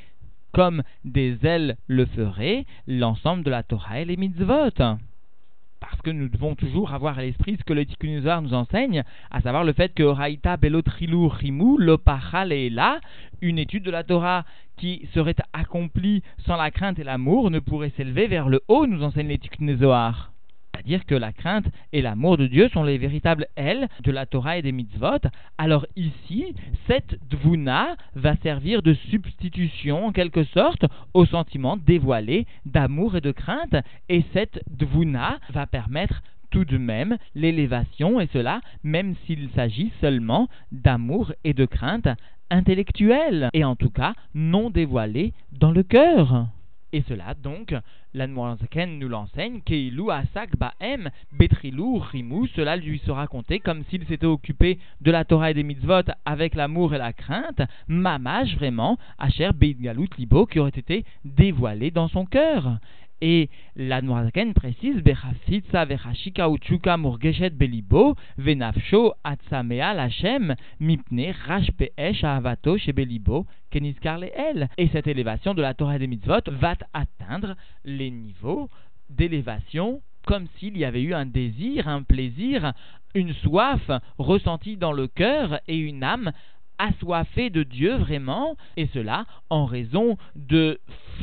comme 0.51 0.83
des 1.03 1.37
ailes 1.43 1.75
le 1.87 2.05
feraient 2.05 2.65
l'ensemble 2.87 3.43
de 3.43 3.49
la 3.49 3.63
Torah 3.63 3.99
et 3.99 4.05
les 4.05 4.15
mitzvot 4.15 4.69
parce 5.79 6.01
que 6.01 6.09
nous 6.09 6.29
devons 6.29 6.55
toujours 6.55 6.93
avoir 6.93 7.19
à 7.19 7.21
l'esprit 7.21 7.57
ce 7.57 7.63
que 7.63 7.73
le 7.73 7.85
Tikkun 7.85 8.21
nous 8.41 8.53
enseigne, 8.53 9.03
à 9.31 9.41
savoir 9.41 9.63
le 9.63 9.73
fait 9.73 9.93
que 9.93 10.03
Raïta 10.03 10.57
Belotrilou 10.57 11.27
Rimou, 11.27 11.77
Lopachal 11.77 12.51
et 12.51 12.69
là, 12.69 12.99
une 13.41 13.59
étude 13.59 13.83
de 13.83 13.91
la 13.91 14.03
Torah 14.03 14.45
qui 14.77 15.07
serait 15.13 15.35
accomplie 15.53 16.23
sans 16.45 16.57
la 16.57 16.71
crainte 16.71 16.99
et 16.99 17.03
l'amour 17.03 17.51
ne 17.51 17.59
pourrait 17.59 17.93
s'élever 17.95 18.27
vers 18.27 18.49
le 18.49 18.61
haut, 18.67 18.87
nous 18.87 19.03
enseigne 19.03 19.27
les 19.27 19.39
c'est-à-dire 20.75 21.05
que 21.05 21.15
la 21.15 21.31
crainte 21.31 21.65
et 21.93 22.01
l'amour 22.01 22.37
de 22.37 22.47
Dieu 22.47 22.69
sont 22.69 22.83
les 22.83 22.97
véritables 22.97 23.47
ailes 23.55 23.87
de 24.03 24.11
la 24.11 24.25
Torah 24.25 24.57
et 24.57 24.61
des 24.61 24.71
mitzvot. 24.71 25.19
Alors 25.57 25.85
ici, 25.95 26.53
cette 26.87 27.17
dvuna 27.29 27.95
va 28.15 28.35
servir 28.37 28.81
de 28.81 28.93
substitution 28.93 30.07
en 30.07 30.11
quelque 30.11 30.43
sorte 30.43 30.85
au 31.13 31.25
sentiment 31.25 31.77
dévoilé 31.77 32.45
d'amour 32.65 33.15
et 33.15 33.21
de 33.21 33.31
crainte. 33.31 33.75
Et 34.09 34.23
cette 34.33 34.61
dvuna 34.69 35.39
va 35.49 35.65
permettre 35.65 36.21
tout 36.51 36.65
de 36.65 36.77
même 36.77 37.17
l'élévation, 37.33 38.19
et 38.19 38.27
cela 38.31 38.61
même 38.83 39.15
s'il 39.25 39.49
s'agit 39.55 39.91
seulement 40.01 40.47
d'amour 40.71 41.33
et 41.43 41.53
de 41.53 41.65
crainte 41.65 42.07
intellectuelle, 42.49 43.49
et 43.53 43.63
en 43.63 43.75
tout 43.75 43.89
cas 43.89 44.13
non 44.33 44.69
dévoilée 44.69 45.33
dans 45.51 45.71
le 45.71 45.83
cœur. 45.83 46.47
Et 46.95 47.03
cela, 47.09 47.33
donc, 47.33 47.75
l'Anmoazaken 48.13 48.99
nous 48.99 49.09
l'enseigne, 49.09 49.59
Keilu 49.65 50.11
Asak 50.11 50.55
Baem 50.55 51.09
Betrilou 51.33 51.97
Rimou, 51.97 52.47
cela 52.55 52.77
lui 52.77 52.99
sera 52.99 53.27
compté 53.27 53.59
comme 53.59 53.83
s'il 53.89 54.05
s'était 54.05 54.25
occupé 54.25 54.79
de 55.01 55.11
la 55.11 55.25
Torah 55.25 55.51
et 55.51 55.53
des 55.53 55.63
mitzvot 55.63 56.09
avec 56.23 56.55
l'amour 56.55 56.95
et 56.95 56.97
la 56.97 57.11
crainte, 57.11 57.61
Mamash 57.89 58.55
vraiment, 58.55 58.97
Asher 59.17 59.49
Beit 59.53 59.73
Galut 59.73 60.07
Libo, 60.17 60.45
qui 60.45 60.59
aurait 60.59 60.69
été 60.69 61.03
dévoilé 61.25 61.91
dans 61.91 62.07
son 62.07 62.25
cœur. 62.25 62.79
Et 63.21 63.49
la 63.75 64.01
Noirzaken 64.01 64.53
précise 64.53 65.01
Bechafitza 65.01 65.85
vechashika 65.85 66.49
uchuka 66.49 66.97
murgeshet 66.97 67.51
belibo 67.51 68.15
venafsho 68.37 69.15
atsamea 69.23 69.93
lachem 69.93 70.55
mipne 70.79 71.33
rashpeesh 71.47 72.23
avato 72.23 72.77
chez 72.77 72.93
belibo 72.93 73.45
keniskar 73.71 74.23
el. 74.23 74.67
Et 74.77 74.89
cette 74.89 75.07
élévation 75.07 75.53
de 75.53 75.61
la 75.61 75.73
Torah 75.73 75.97
des 75.97 76.07
mitzvot 76.07 76.41
va 76.47 76.75
atteindre 76.93 77.55
les 77.85 78.11
niveaux 78.11 78.69
d'élévation 79.09 80.01
comme 80.25 80.47
s'il 80.57 80.77
y 80.77 80.85
avait 80.85 81.03
eu 81.03 81.13
un 81.13 81.25
désir, 81.25 81.87
un 81.87 82.01
plaisir, 82.01 82.73
une 83.13 83.33
soif 83.33 83.91
ressentie 84.17 84.75
dans 84.75 84.91
le 84.91 85.07
cœur 85.07 85.59
et 85.67 85.77
une 85.77 86.03
âme 86.03 86.31
assoiffée 86.77 87.49
de 87.49 87.63
Dieu 87.63 87.95
vraiment, 87.95 88.57
et 88.75 88.87
cela 88.87 89.25
en 89.49 89.65
raison 89.65 90.17
de 90.35 90.79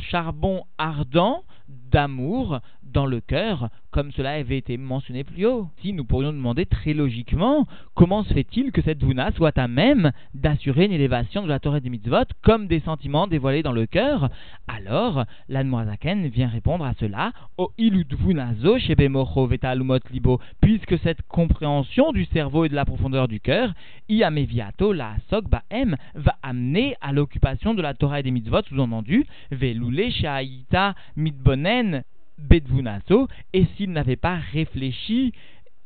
charbon 0.09 0.63
ardent 0.77 1.43
d'amour 1.91 2.61
dans 2.93 3.05
le 3.05 3.19
cœur, 3.19 3.69
comme 3.91 4.11
cela 4.11 4.31
avait 4.31 4.57
été 4.57 4.77
mentionné 4.77 5.23
plus 5.23 5.45
haut. 5.45 5.67
Si 5.81 5.93
nous 5.93 6.05
pourrions 6.05 6.31
demander 6.31 6.65
très 6.65 6.93
logiquement, 6.93 7.67
comment 7.95 8.23
se 8.23 8.33
fait-il 8.33 8.71
que 8.71 8.81
cette 8.81 9.03
Vuna 9.03 9.31
soit 9.31 9.57
à 9.57 9.67
même 9.67 10.11
d'assurer 10.33 10.85
une 10.85 10.91
élévation 10.91 11.43
de 11.43 11.49
la 11.49 11.59
Torah 11.59 11.79
des 11.79 11.89
mitzvot 11.89 12.25
comme 12.43 12.67
des 12.67 12.79
sentiments 12.79 13.27
dévoilés 13.27 13.63
dans 13.63 13.71
le 13.71 13.85
cœur? 13.85 14.29
Alors, 14.67 15.25
l'Anmoazaken 15.49 16.27
vient 16.27 16.47
répondre 16.47 16.85
à 16.85 16.93
cela 16.99 17.31
au 17.57 17.71
iludvunazo 17.77 18.79
shebemocho 18.79 19.47
vetalumot 19.47 19.99
libo, 20.11 20.39
puisque 20.61 20.97
cette 20.99 21.23
compréhension 21.23 22.11
du 22.11 22.25
cerveau 22.25 22.65
et 22.65 22.69
de 22.69 22.75
la 22.75 22.85
profondeur 22.85 23.27
du 23.27 23.39
cœur, 23.39 23.73
iameviato 24.07 24.93
la 24.93 25.15
sogbaem, 25.29 25.97
va 26.15 26.35
amener 26.43 26.95
à 27.01 27.11
l'occupation 27.11 27.73
de 27.73 27.81
la 27.81 27.93
Torah 27.93 28.19
et 28.19 28.23
des 28.23 28.31
mitzvot, 28.31 28.61
sous-entendu, 28.69 29.25
veloule 29.51 30.11
shaita 30.11 30.95
mitbonen 31.15 32.03
Et 33.53 33.65
s'il 33.75 33.91
n'avait 33.91 34.15
pas 34.15 34.35
réfléchi 34.35 35.33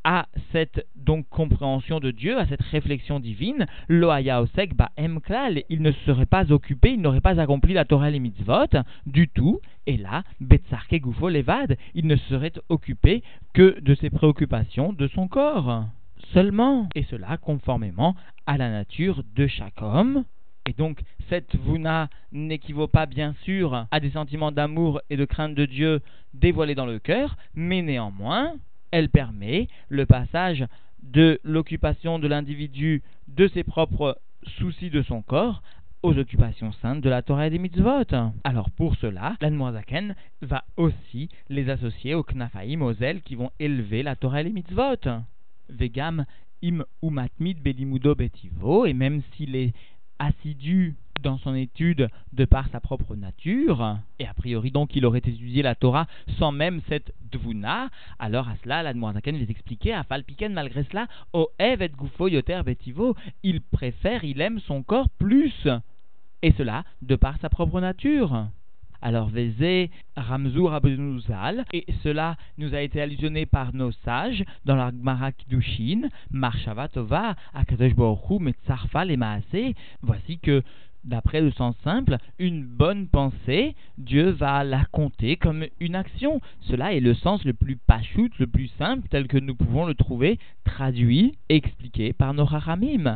à 0.03 0.27
cette 0.53 0.85
donc 0.95 1.27
compréhension 1.29 1.99
de 1.99 2.11
Dieu, 2.11 2.37
à 2.37 2.45
cette 2.45 2.61
réflexion 2.61 3.19
divine, 3.19 3.65
Loaya 3.89 4.41
Osek 4.41 4.73
ba 4.73 4.89
Emklal, 4.97 5.63
il 5.69 5.81
ne 5.81 5.91
serait 6.05 6.25
pas 6.25 6.51
occupé, 6.51 6.91
il 6.91 7.01
n'aurait 7.01 7.19
pas 7.19 7.41
accompli 7.41 7.73
la 7.73 7.83
Torah 7.83 8.07
et 8.07 8.13
les 8.13 8.19
mitzvot 8.19 8.67
du 9.05 9.27
tout, 9.27 9.59
et 9.85 9.97
là, 9.97 10.23
Betsarke 10.39 10.95
Gufo 10.95 11.29
Levad, 11.29 11.77
il 11.93 12.07
ne 12.07 12.15
serait 12.15 12.53
occupé 12.69 13.21
que 13.53 13.79
de 13.81 13.95
ses 13.95 14.09
préoccupations 14.09 14.93
de 14.93 15.07
son 15.07 15.27
corps. 15.27 15.85
Seulement, 16.33 16.87
et 16.95 17.03
cela 17.03 17.37
conformément 17.37 18.15
à 18.45 18.57
la 18.57 18.69
nature 18.69 19.23
de 19.35 19.47
chaque 19.47 19.81
homme, 19.81 20.23
et 20.67 20.73
donc, 20.73 20.99
cette 21.29 21.55
vuna 21.55 22.09
n'équivaut 22.33 22.89
pas 22.89 23.05
bien 23.05 23.33
sûr 23.43 23.87
à 23.89 23.99
des 24.01 24.11
sentiments 24.11 24.51
d'amour 24.51 25.01
et 25.09 25.15
de 25.15 25.23
crainte 25.23 25.55
de 25.55 25.65
Dieu 25.65 26.01
dévoilés 26.33 26.75
dans 26.75 26.85
le 26.85 26.99
cœur, 26.99 27.37
mais 27.55 27.81
néanmoins, 27.81 28.53
elle 28.91 29.09
permet 29.09 29.69
le 29.87 30.05
passage 30.05 30.65
de 31.01 31.39
l'occupation 31.43 32.19
de 32.19 32.27
l'individu 32.27 33.01
de 33.29 33.47
ses 33.47 33.63
propres 33.63 34.19
soucis 34.59 34.89
de 34.89 35.01
son 35.01 35.21
corps 35.21 35.61
aux 36.03 36.17
occupations 36.17 36.73
saintes 36.73 37.01
de 37.01 37.09
la 37.09 37.21
Torah 37.21 37.47
et 37.47 37.49
des 37.49 37.59
mitzvot. 37.59 38.03
Alors 38.43 38.69
pour 38.71 38.97
cela, 38.97 39.37
l'Anmoazaken 39.39 40.15
va 40.41 40.65
aussi 40.75 41.29
les 41.49 41.69
associer 41.69 42.13
aux 42.13 42.23
knafaim, 42.23 42.81
aux 42.81 42.93
ailes 42.93 43.21
qui 43.21 43.35
vont 43.35 43.51
élever 43.59 44.03
la 44.03 44.17
Torah 44.17 44.41
et 44.41 44.43
les 44.43 44.51
mitzvot. 44.51 45.23
Vegam 45.69 46.25
im 46.61 46.83
umatmid 47.01 47.61
belimudo 47.61 48.15
betivo, 48.15 48.85
et 48.85 48.93
même 48.93 49.21
s'il 49.33 49.55
est 49.55 49.73
assidu 50.19 50.95
dans 51.21 51.37
son 51.39 51.55
étude 51.55 52.09
de 52.33 52.45
par 52.45 52.67
sa 52.69 52.79
propre 52.79 53.15
nature, 53.15 53.97
et 54.19 54.27
a 54.27 54.33
priori 54.33 54.71
donc 54.71 54.95
il 54.95 55.05
aurait 55.05 55.19
étudié 55.19 55.63
la 55.63 55.75
Torah 55.75 56.07
sans 56.37 56.51
même 56.51 56.81
cette 56.87 57.13
dvuna, 57.31 57.89
alors 58.19 58.47
à 58.47 58.55
cela, 58.63 58.83
la 58.83 58.93
Zaken 58.93 59.35
les 59.35 59.49
expliquait, 59.49 59.93
à 59.93 60.03
Falpiken 60.03 60.53
malgré 60.53 60.83
cela, 60.83 61.07
o 61.33 61.49
evet 61.59 61.91
gufo 61.95 62.27
yoter 62.27 62.61
betivo, 62.63 63.15
il 63.43 63.61
préfère, 63.61 64.23
il 64.23 64.41
aime 64.41 64.59
son 64.59 64.83
corps 64.83 65.09
plus, 65.17 65.67
et 66.43 66.51
cela 66.51 66.83
de 67.01 67.15
par 67.15 67.37
sa 67.39 67.49
propre 67.49 67.81
nature. 67.81 68.47
Alors, 69.01 69.29
Vézé, 69.29 69.91
Ramzur 70.15 70.73
Abunuzal, 70.73 71.65
et 71.73 71.85
cela 72.03 72.35
nous 72.57 72.73
a 72.73 72.81
été 72.81 73.01
allusionné 73.01 73.45
par 73.45 73.73
nos 73.73 73.91
sages 73.91 74.43
dans 74.65 74.75
la 74.75 74.91
Gemara 74.91 75.31
Kiddushin, 75.31 76.09
Marshava 76.31 76.87
Tova, 76.87 77.35
Akadosh 77.53 77.95
Baruch 77.95 78.39
Metzarfa. 78.39 79.05
Voici 80.01 80.39
que 80.39 80.63
D'après 81.07 81.39
le 81.39 81.51
sens 81.51 81.73
simple, 81.85 82.17
une 82.37 82.65
bonne 82.65 83.07
pensée, 83.07 83.75
Dieu 83.97 84.29
va 84.29 84.65
la 84.65 84.83
compter 84.91 85.37
comme 85.37 85.65
une 85.79 85.95
action. 85.95 86.41
Cela 86.59 86.93
est 86.93 86.99
le 86.99 87.13
sens 87.13 87.45
le 87.45 87.53
plus 87.53 87.77
pachout, 87.77 88.29
le 88.39 88.47
plus 88.47 88.67
simple, 88.77 89.07
tel 89.09 89.27
que 89.27 89.37
nous 89.37 89.55
pouvons 89.55 89.85
le 89.85 89.95
trouver 89.95 90.37
traduit 90.65 91.37
expliqué 91.47 92.11
par 92.11 92.33
nos 92.33 92.43
haramim 92.43 93.15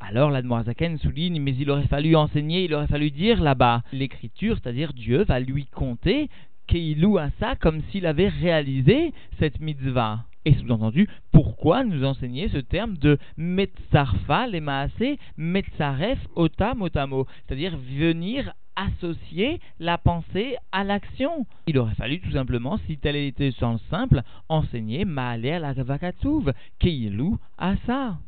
Alors 0.00 0.30
l'Admorazaken 0.30 0.98
souligne, 0.98 1.40
mais 1.40 1.54
il 1.56 1.70
aurait 1.70 1.86
fallu 1.86 2.16
enseigner, 2.16 2.64
il 2.64 2.74
aurait 2.74 2.86
fallu 2.86 3.10
dire 3.10 3.42
là-bas. 3.42 3.82
L'écriture, 3.92 4.56
c'est-à-dire 4.56 4.92
Dieu, 4.92 5.24
va 5.24 5.40
lui 5.40 5.66
compter 5.66 6.28
keilu 6.66 7.18
asa 7.18 7.56
comme 7.56 7.82
s'il 7.90 8.06
avait 8.06 8.28
réalisé 8.28 9.12
cette 9.38 9.60
mitzvah. 9.60 10.24
Et 10.46 10.54
sous-entendu, 10.54 11.08
pourquoi 11.32 11.84
nous 11.84 12.04
enseigner 12.04 12.48
ce 12.48 12.58
terme 12.58 12.98
de 12.98 13.18
metzarfa, 13.38 14.46
les 14.46 14.60
maasé, 14.60 15.18
metzaref, 15.38 16.18
otam, 16.34 16.82
otamo, 16.82 17.26
c'est-à-dire 17.46 17.76
venir 17.76 18.52
associer 18.76 19.60
la 19.78 19.98
pensée 19.98 20.56
à 20.72 20.84
l'action. 20.84 21.46
Il 21.66 21.78
aurait 21.78 21.94
fallu 21.94 22.20
tout 22.20 22.32
simplement, 22.32 22.78
si 22.86 22.98
tel 22.98 23.16
était 23.16 23.46
le 23.46 23.52
sens 23.52 23.80
simple, 23.90 24.22
enseigner 24.48 25.04
Maale 25.04 25.42
la 25.42 25.72
Vakatsuv, 25.72 26.52
Keilu 26.78 27.36
Asa. 27.58 28.18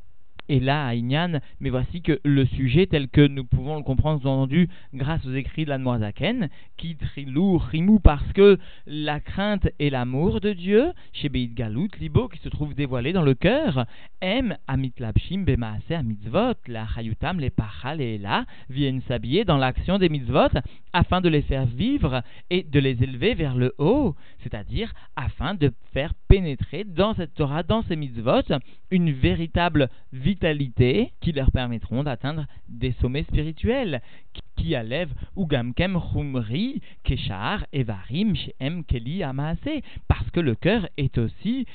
Et 0.49 0.61
là 0.61 0.87
à 0.87 0.95
Inyan, 0.95 1.41
mais 1.61 1.71
voici 1.71 2.03
que 2.03 2.21
le 2.25 2.47
sujet 2.47 2.87
tel 2.87 3.09
que 3.09 3.27
nous 3.27 3.45
pouvons 3.45 3.77
le 3.77 3.83
comprendre 3.83 4.21
entendu 4.21 4.69
grâce 4.95 5.25
aux 5.27 5.35
écrits 5.35 5.65
de 5.65 5.71
l'Anmoazaken, 5.71 6.49
qui 6.77 6.97
trilou 6.97 7.59
rimou 7.59 7.99
parce 7.99 8.33
que 8.33 8.59
la 8.87 9.21
crainte 9.21 9.69
et 9.79 9.91
l'amour 9.91 10.41
de 10.41 10.53
Dieu, 10.53 10.93
chez 11.13 11.29
Beit 11.29 11.49
Galut, 11.49 11.91
Libo, 12.01 12.29
qui 12.29 12.39
se 12.39 12.49
trouve 12.49 12.75
dévoilé 12.75 13.13
dans 13.13 13.23
le 13.23 13.35
cœur, 13.35 13.87
aiment 14.21 14.57
Amitlapshim 14.67 15.45
Bemaase 15.45 15.91
Amitzvot, 15.91 16.55
la 16.67 16.87
Hayutam, 16.97 17.41
les 17.41 17.51
Pachal 17.51 18.01
et 18.01 18.19
là, 18.19 18.45
viennent 18.71 19.03
s'habiller 19.03 19.45
dans 19.45 19.57
l'action 19.57 19.99
des 19.99 20.09
mitzvot 20.09 20.61
afin 20.93 21.21
de 21.21 21.29
les 21.29 21.43
faire 21.43 21.67
vivre 21.67 22.23
et 22.51 22.63
de 22.63 22.81
les 22.81 23.03
élever 23.03 23.35
vers 23.35 23.55
le 23.55 23.75
haut, 23.79 24.15
c'est-à-dire 24.43 24.93
afin 25.17 25.55
de 25.55 25.73
faire 25.93 26.15
pénétrer 26.29 26.85
dans 26.85 27.15
cette 27.15 27.35
Torah, 27.35 27.63
dans 27.63 27.83
ces 27.83 27.97
mitzvot, 27.97 28.43
une 28.91 29.13
véritable 29.13 29.89
qui 31.21 31.33
leur 31.33 31.51
permettront 31.51 32.03
d'atteindre 32.03 32.47
des 32.69 32.93
sommets 33.01 33.25
spirituels 33.25 34.01
qui 34.57 34.75
allèvent 34.75 35.15
Ugamkem 35.37 35.99
Chumri 36.13 36.81
Keshar 37.05 37.67
Evarim 37.73 38.35
Shem 38.35 38.85
Keli 38.85 39.23
Amaase 39.23 39.83
parce 40.09 40.31
que 40.31 40.41
le 40.41 40.55
cœur 40.55 40.89
est 40.97 41.19
aussi 41.19 41.67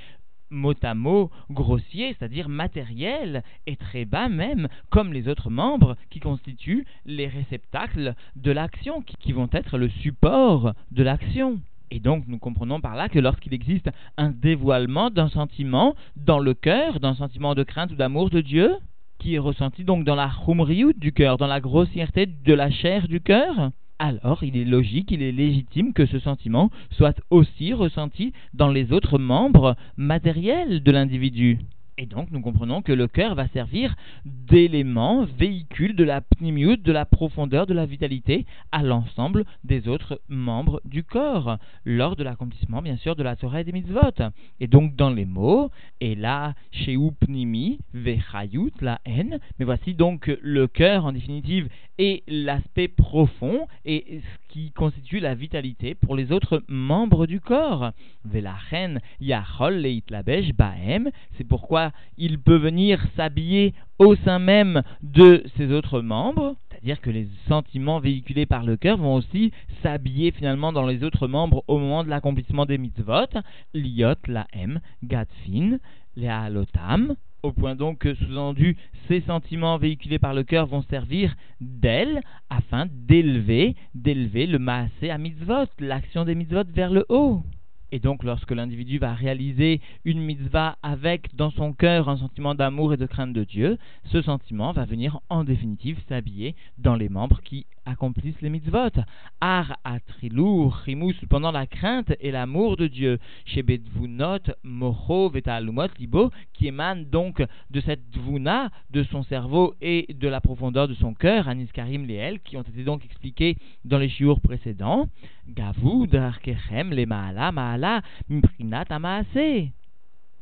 mot 0.52 0.74
à 0.84 0.94
mot 0.94 1.32
grossier, 1.50 2.14
c'est-à-dire 2.18 2.50
matériel, 2.50 3.42
et 3.68 3.78
très 3.78 4.04
bas 4.06 4.28
même, 4.28 4.68
comme 4.90 5.14
les 5.14 5.30
autres 5.30 5.50
membres 5.50 5.96
qui 6.10 6.20
constituent 6.20 6.86
les 7.06 7.28
réceptacles 7.28 8.16
de 8.36 8.52
l'action, 8.52 9.02
qui 9.02 9.32
vont 9.32 9.50
être 9.54 9.78
le 9.78 9.88
support 9.88 10.74
de 10.92 11.04
l'action. 11.04 11.62
Et 11.92 12.00
donc 12.00 12.24
nous 12.28 12.40
comprenons 12.40 12.80
par 12.80 12.96
là 12.96 13.10
que 13.10 13.20
lorsqu'il 13.20 13.54
existe 13.54 13.90
un 14.18 14.32
dévoilement 14.32 15.10
d'un 15.10 15.28
sentiment 15.28 15.94
dans 16.16 16.40
le 16.40 16.54
cœur, 16.54 17.02
d'un 17.02 17.16
sentiment 17.16 17.54
de 17.54 17.64
crainte 17.64 17.92
ou 17.92 17.96
d'amour 17.96 18.30
de 18.30 18.40
Dieu, 18.40 18.72
qui 19.20 19.36
est 19.36 19.40
ressenti 19.40 19.84
donc 19.84 20.06
dans 20.06 20.16
la 20.16 20.32
chumriout 20.46 20.94
du 20.94 21.12
cœur, 21.12 21.38
dans 21.38 21.48
la 21.48 21.60
grossièreté 21.60 22.26
de 22.26 22.54
la 22.54 22.72
chair 22.72 23.10
du 23.10 23.20
cœur, 23.20 23.72
alors 24.00 24.44
il 24.44 24.56
est 24.58 24.66
logique, 24.66 25.12
il 25.12 25.22
est 25.22 25.34
légitime 25.34 25.94
que 25.94 26.06
ce 26.06 26.18
sentiment 26.18 26.72
soit 26.92 27.22
aussi 27.30 27.74
ressenti 27.74 28.32
dans 28.54 28.70
les 28.70 28.94
autres 28.94 29.20
membres 29.20 29.76
matériels 29.98 30.82
de 30.82 30.92
l'individu. 30.92 31.60
Et 31.98 32.06
donc 32.06 32.32
nous 32.32 32.42
comprenons 32.42 32.82
que 32.82 32.94
le 32.94 33.08
cœur 33.08 33.36
va 33.36 33.48
servir 33.50 33.96
d'élément, 34.26 35.26
véhicule 35.26 35.96
de 35.96 36.04
la 36.04 36.22
pnimiut, 36.22 36.78
de 36.78 36.92
la 36.92 37.06
profondeur, 37.06 37.68
de 37.68 37.74
la 37.74 37.86
vitalité 37.86 38.46
à 38.72 38.82
l'ensemble 38.82 39.46
des 39.64 39.88
autres 39.88 40.22
membres 40.30 40.82
du 40.86 41.04
corps, 41.04 41.58
lors 41.86 42.16
de 42.16 42.24
l'accomplissement 42.24 42.82
bien 42.82 42.98
sûr 42.98 43.16
de 43.16 43.24
la 43.24 43.36
Torah 43.36 43.64
des 43.64 43.72
mitzvot. 43.72 44.24
Et 44.60 44.68
donc 44.68 44.96
dans 44.96 45.10
les 45.10 45.26
mots, 45.26 45.70
et 46.00 46.16
là, 46.16 46.54
chez 46.72 46.98
pnimi, 47.20 47.80
vechayut, 47.94 48.72
la 48.82 49.00
haine, 49.06 49.40
mais 49.58 49.66
voici 49.66 49.94
donc 49.94 50.32
le 50.42 50.68
cœur 50.68 51.06
en 51.06 51.12
définitive 51.12 51.68
et 51.98 52.24
l'aspect 52.28 52.88
profond 52.88 53.68
et 53.86 54.22
ce 54.22 54.54
qui 54.54 54.72
constitue 54.72 55.20
la 55.20 55.36
vitalité 55.36 55.96
pour 55.96 56.16
les 56.16 56.32
autres 56.32 56.64
membres 56.68 57.26
du 57.26 57.40
corps. 57.40 57.92
Velachen 58.26 59.00
yachol 59.20 59.76
leitlabesh 59.76 60.54
bahem, 60.54 61.10
c'est 61.38 61.48
pourquoi 61.48 61.81
il 62.18 62.40
peut 62.40 62.58
venir 62.58 63.00
s'habiller 63.16 63.74
au 64.00 64.16
sein 64.16 64.40
même 64.40 64.82
de 65.04 65.44
ses 65.58 65.72
autres 65.72 66.02
membres, 66.02 66.56
c'est-à-dire 66.70 67.02
que 67.02 67.10
les 67.10 67.28
sentiments 67.48 68.00
véhiculés 68.00 68.46
par 68.46 68.64
le 68.64 68.78
cœur 68.78 68.98
vont 68.98 69.16
aussi 69.16 69.52
s'habiller 69.84 70.32
finalement 70.32 70.74
dans 70.74 70.88
les 70.88 71.04
autres 71.04 71.28
membres 71.28 71.64
au 71.68 71.78
moment 71.78 72.04
de 72.04 72.10
l'accomplissement 72.10 72.66
des 72.66 72.78
mitzvot, 72.78 73.28
liot, 73.74 74.16
lahem, 74.28 74.80
gadfin, 75.04 75.78
lealotam, 76.16 77.16
au 77.44 77.52
point 77.52 77.76
donc 77.76 78.00
que, 78.00 78.14
sous-entendu, 78.14 78.78
ces 79.08 79.22
sentiments 79.22 79.78
véhiculés 79.78 80.20
par 80.20 80.34
le 80.34 80.44
cœur 80.44 80.68
vont 80.68 80.84
servir 80.84 81.36
d'aile 81.60 82.22
afin 82.50 82.88
d'élever, 82.92 83.76
d'élever 83.96 84.46
le 84.46 84.60
maasé 84.60 85.10
à 85.10 85.18
mitzvot, 85.18 85.66
l'action 85.80 86.26
des 86.26 86.36
mitzvot 86.36 86.64
vers 86.74 86.92
le 86.92 87.06
haut. 87.10 87.44
Et 87.92 88.00
donc, 88.00 88.24
lorsque 88.24 88.52
l'individu 88.52 89.00
va 89.00 89.14
réaliser 89.14 89.82
une 90.06 90.22
mitzvah 90.22 90.78
avec 90.82 91.36
dans 91.36 91.52
son 91.52 91.74
cœur 91.74 92.08
un 92.08 92.18
sentiment 92.18 92.56
d'amour 92.56 92.94
et 92.94 92.98
de 92.98 93.06
crainte 93.06 93.34
de 93.34 93.44
Dieu, 93.44 93.78
ce 94.06 94.22
sentiment 94.22 94.72
va 94.72 94.86
venir 94.86 95.20
en 95.30 95.44
définitive 95.44 96.00
s'habiller 96.08 96.56
dans 96.78 96.96
les 96.96 97.10
membres 97.10 97.42
qui 97.44 97.66
accomplissent 97.86 98.42
les 98.42 98.50
mitzvot. 98.50 99.02
Ar 99.42 99.78
atrilou 99.84 100.70
rimous 100.70 101.16
pendant 101.30 101.52
la 101.52 101.66
crainte 101.66 102.14
et 102.20 102.32
l'amour 102.32 102.78
de 102.78 102.88
Dieu. 102.88 103.20
Chez 103.46 103.64
Bedvunot, 103.64 104.54
Mocho, 104.64 105.30
Vetalumot, 105.30 105.88
Libo, 106.00 106.32
qui 106.54 106.68
émane 106.68 107.06
donc 107.06 107.44
de 107.72 107.82
cette 107.82 108.10
dvuna 108.12 108.70
de 108.92 109.04
son 109.04 109.24
cerveau 109.24 109.76
et 109.82 110.08
de 110.14 110.28
la 110.28 110.42
profondeur 110.42 110.88
de 110.88 110.94
son 110.94 111.14
cœur, 111.14 111.48
Aniskarim 111.48 112.06
Leel, 112.06 112.40
qui 112.40 112.56
ont 112.56 112.62
été 112.62 112.84
donc 112.84 113.04
expliqués 113.04 113.58
dans 113.84 113.98
les 113.98 114.10
chiours 114.10 114.40
précédents. 114.40 115.08
Gavoud, 115.50 116.16
Arkechem, 116.16 116.92
les 116.92 117.06
Maala, 117.06 117.52
Maala, 117.52 117.81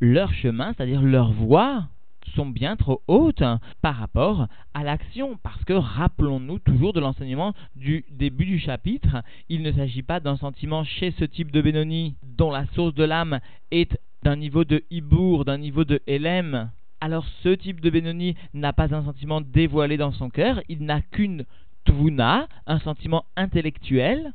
Leur 0.02 0.34
chemin, 0.34 0.74
c'est-à-dire 0.74 1.02
leur 1.02 1.32
voie, 1.32 1.88
sont 2.36 2.46
bien 2.46 2.76
trop 2.76 3.02
hautes 3.08 3.44
par 3.82 3.96
rapport 3.96 4.48
à 4.74 4.84
l'action. 4.84 5.38
Parce 5.44 5.64
que 5.64 5.74
rappelons-nous 5.74 6.60
toujours 6.60 6.94
de 6.94 7.00
l'enseignement 7.00 7.54
du 7.76 8.06
début 8.12 8.46
du 8.46 8.60
chapitre, 8.60 9.24
il 9.50 9.64
ne 9.64 9.72
s'agit 9.72 10.04
pas 10.04 10.20
d'un 10.20 10.38
sentiment 10.38 10.84
chez 10.84 11.12
ce 11.12 11.26
type 11.26 11.52
de 11.52 11.62
Benoni 11.62 12.16
dont 12.24 12.52
la 12.52 12.66
source 12.68 12.94
de 12.94 13.04
l'âme 13.04 13.40
est 13.72 13.98
d'un 14.24 14.36
niveau 14.36 14.64
de 14.64 14.84
Hibour, 14.90 15.46
d'un 15.46 15.58
niveau 15.58 15.86
de 15.86 16.02
Elem. 16.08 16.70
Alors 17.02 17.26
ce 17.44 17.50
type 17.50 17.80
de 17.80 17.90
Benoni 17.90 18.36
n'a 18.54 18.74
pas 18.74 18.94
un 18.94 19.04
sentiment 19.04 19.42
dévoilé 19.42 19.98
dans 19.98 20.12
son 20.12 20.30
cœur, 20.30 20.62
il 20.68 20.84
n'a 20.84 21.02
qu'une 21.02 21.46
tvuna, 21.86 22.48
un 22.68 22.80
sentiment 22.80 23.26
intellectuel, 23.38 24.34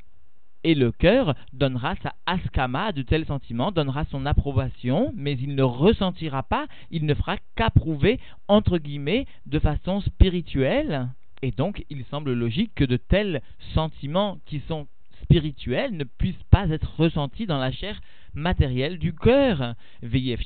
et 0.64 0.74
le 0.74 0.90
cœur 0.90 1.34
donnera 1.52 1.94
sa 2.02 2.14
askama 2.26 2.92
de 2.92 3.02
tels 3.02 3.26
sentiments, 3.26 3.70
donnera 3.70 4.04
son 4.06 4.26
approbation, 4.26 5.12
mais 5.14 5.34
il 5.34 5.54
ne 5.54 5.62
ressentira 5.62 6.42
pas, 6.42 6.66
il 6.90 7.06
ne 7.06 7.14
fera 7.14 7.36
qu'approuver, 7.54 8.18
entre 8.48 8.78
guillemets, 8.78 9.26
de 9.46 9.58
façon 9.58 10.00
spirituelle. 10.00 11.08
Et 11.42 11.50
donc, 11.50 11.84
il 11.90 12.04
semble 12.06 12.32
logique 12.32 12.72
que 12.74 12.84
de 12.84 12.96
tels 12.96 13.42
sentiments 13.74 14.38
qui 14.46 14.60
sont 14.66 14.86
spirituels 15.24 15.96
ne 15.96 16.04
puissent 16.04 16.46
pas 16.50 16.68
être 16.68 16.94
ressentis 16.96 17.46
dans 17.46 17.58
la 17.58 17.72
chair 17.72 18.00
matériel 18.34 18.98
du 18.98 19.14
cœur. 19.14 19.74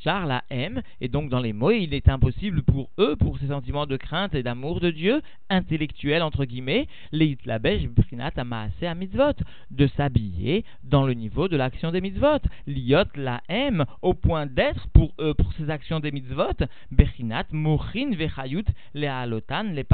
Char 0.05 0.27
la 0.27 0.45
aime, 0.51 0.83
et 1.01 1.09
donc 1.09 1.31
dans 1.31 1.41
les 1.41 1.53
mots, 1.53 1.71
il 1.71 1.95
est 1.95 2.09
impossible 2.09 2.63
pour 2.63 2.91
eux, 2.99 3.17
pour 3.17 3.39
ces 3.39 3.49
sentiments 3.49 3.87
de 3.87 3.97
crainte 3.97 4.35
et 4.35 4.43
d'amour 4.43 4.81
de 4.81 4.91
Dieu, 4.91 5.23
intellectuels 5.51 6.23
entre 6.23 6.45
guillemets, 6.45 6.87
les 7.13 7.37
prinat 7.37 8.31
à 8.37 8.95
mitzvot, 8.95 9.33
de 9.71 9.87
s'habiller 9.97 10.65
dans 10.85 11.05
le 11.07 11.15
niveau 11.15 11.49
de 11.49 11.57
l'action 11.57 11.91
des 11.91 12.01
mitzvot. 12.01 12.41
Liot 12.67 13.05
la 13.15 13.41
aime, 13.49 13.85
au 14.03 14.15
point 14.15 14.47
d'être 14.47 14.89
pour 14.93 15.15
eux, 15.19 15.35
pour 15.35 15.53
ces 15.55 15.71
actions 15.71 16.01
des 16.01 16.13
mitzvot, 16.13 16.67
berinat 16.91 17.47
mouchin 17.53 18.11
vechayut 18.15 18.67
lealotan 18.95 19.75
le 19.75 19.85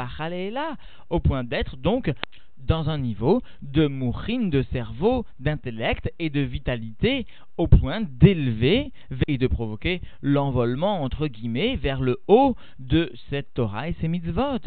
au 1.09 1.19
point 1.19 1.43
d'être 1.43 1.77
donc 1.77 2.11
dans 2.65 2.89
un 2.89 2.97
niveau 2.97 3.41
de 3.61 3.87
mourine 3.87 4.49
de 4.49 4.63
cerveau, 4.71 5.25
d'intellect 5.39 6.11
et 6.19 6.29
de 6.29 6.41
vitalité 6.41 7.25
au 7.57 7.67
point 7.67 8.01
d'élever 8.01 8.91
et 9.27 9.37
de 9.37 9.47
provoquer 9.47 10.01
l'envolement 10.21 11.01
entre 11.03 11.27
guillemets 11.27 11.75
vers 11.75 12.01
le 12.01 12.19
haut 12.27 12.55
de 12.79 13.11
cette 13.29 13.53
Torah 13.53 13.89
et 13.89 13.95
ses 14.01 14.07
mitzvot. 14.07 14.59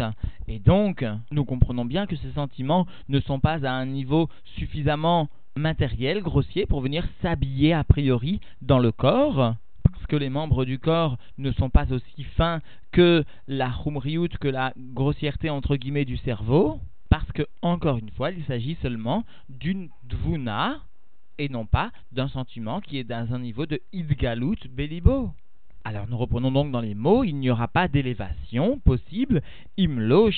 Et 0.46 0.58
donc, 0.58 1.04
nous 1.30 1.44
comprenons 1.44 1.84
bien 1.84 2.06
que 2.06 2.16
ces 2.16 2.32
sentiments 2.32 2.86
ne 3.08 3.20
sont 3.20 3.40
pas 3.40 3.66
à 3.66 3.72
un 3.72 3.86
niveau 3.86 4.28
suffisamment 4.56 5.28
matériel, 5.56 6.22
grossier, 6.22 6.66
pour 6.66 6.80
venir 6.80 7.04
s'habiller 7.20 7.72
a 7.72 7.84
priori 7.84 8.40
dans 8.62 8.78
le 8.78 8.92
corps, 8.92 9.54
parce 9.82 10.06
que 10.06 10.16
les 10.16 10.30
membres 10.30 10.64
du 10.64 10.78
corps 10.78 11.18
ne 11.36 11.50
sont 11.52 11.70
pas 11.70 11.92
aussi 11.92 12.22
fins 12.36 12.60
que 12.92 13.24
la 13.46 13.70
humriout, 13.84 14.28
que 14.40 14.48
la 14.48 14.72
grossièreté 14.76 15.50
entre 15.50 15.76
guillemets 15.76 16.04
du 16.04 16.16
cerveau, 16.18 16.80
parce 17.10 17.30
que, 17.32 17.42
encore 17.62 17.98
une 17.98 18.10
fois, 18.10 18.30
il 18.30 18.44
s'agit 18.44 18.76
seulement 18.82 19.24
d'une 19.48 19.88
dvuna 20.04 20.80
et 21.38 21.48
non 21.48 21.66
pas 21.66 21.90
d'un 22.12 22.28
sentiment 22.28 22.80
qui 22.80 22.98
est 22.98 23.04
dans 23.04 23.32
un 23.32 23.38
niveau 23.38 23.66
de 23.66 23.80
idgalut 23.92 24.58
belibo. 24.70 25.30
Alors 25.84 26.06
nous 26.08 26.18
reprenons 26.18 26.50
donc 26.52 26.70
dans 26.70 26.80
les 26.80 26.94
mots, 26.94 27.24
il 27.24 27.36
n'y 27.36 27.50
aura 27.50 27.68
pas 27.68 27.88
d'élévation 27.88 28.78
possible. 28.80 29.40
Imlo 29.78 30.28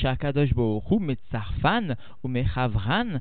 metzarfan 1.01 1.97
ou 2.23 2.29
mechavran 2.29 3.19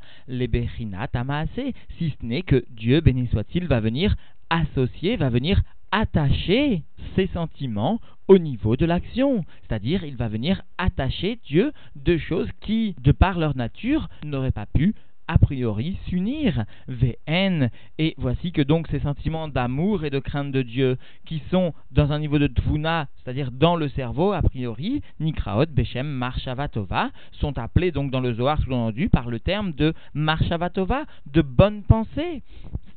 amase, 1.14 1.50
si 1.98 2.10
ce 2.12 2.26
n'est 2.26 2.44
que 2.44 2.64
Dieu, 2.70 3.02
béni 3.02 3.28
soit-il, 3.28 3.68
va 3.68 3.80
venir 3.80 4.16
associer, 4.50 5.16
va 5.16 5.30
venir 5.30 5.62
attacher 5.92 6.84
ses 7.16 7.28
sentiments 7.28 8.00
au 8.28 8.38
niveau 8.38 8.76
de 8.76 8.86
l'action. 8.86 9.44
C'est-à-dire, 9.62 10.04
il 10.04 10.16
va 10.16 10.28
venir 10.28 10.62
attacher 10.78 11.40
Dieu 11.46 11.72
de 11.96 12.18
choses 12.18 12.50
qui, 12.62 12.96
de 13.02 13.12
par 13.12 13.40
leur 13.40 13.56
nature, 13.56 14.08
n'auraient 14.24 14.52
pas 14.52 14.68
pu 14.68 14.94
a 15.30 15.38
priori 15.38 15.96
s'unir, 16.08 16.66
VN, 16.88 17.70
et 18.00 18.16
voici 18.18 18.52
que 18.52 18.64
donc 18.64 18.88
ces 18.88 19.00
sentiments 19.00 19.48
d'amour 19.48 20.04
et 20.04 20.10
de 20.10 20.18
crainte 20.18 20.52
de 20.52 20.64
Dieu 20.64 20.98
qui 21.28 21.44
sont 21.52 21.76
dans 21.92 22.12
un 22.12 22.18
niveau 22.18 22.40
de 22.40 22.48
tvuna, 22.48 23.08
c'est-à-dire 23.18 23.52
dans 23.52 23.76
le 23.76 23.90
cerveau, 23.90 24.32
a 24.32 24.42
priori, 24.42 25.04
Nikraot, 25.20 25.68
Beshem, 25.68 26.08
Marshavatova, 26.08 27.12
sont 27.34 27.60
appelés 27.60 27.92
donc 27.92 28.10
dans 28.10 28.22
le 28.22 28.34
Zohar 28.34 28.60
sous-entendu 28.60 29.08
par 29.08 29.30
le 29.30 29.40
terme 29.40 29.74
de 29.74 29.94
Marshavatova, 30.16 31.04
de 31.28 31.44
bonne 31.44 31.84
pensée 31.84 32.42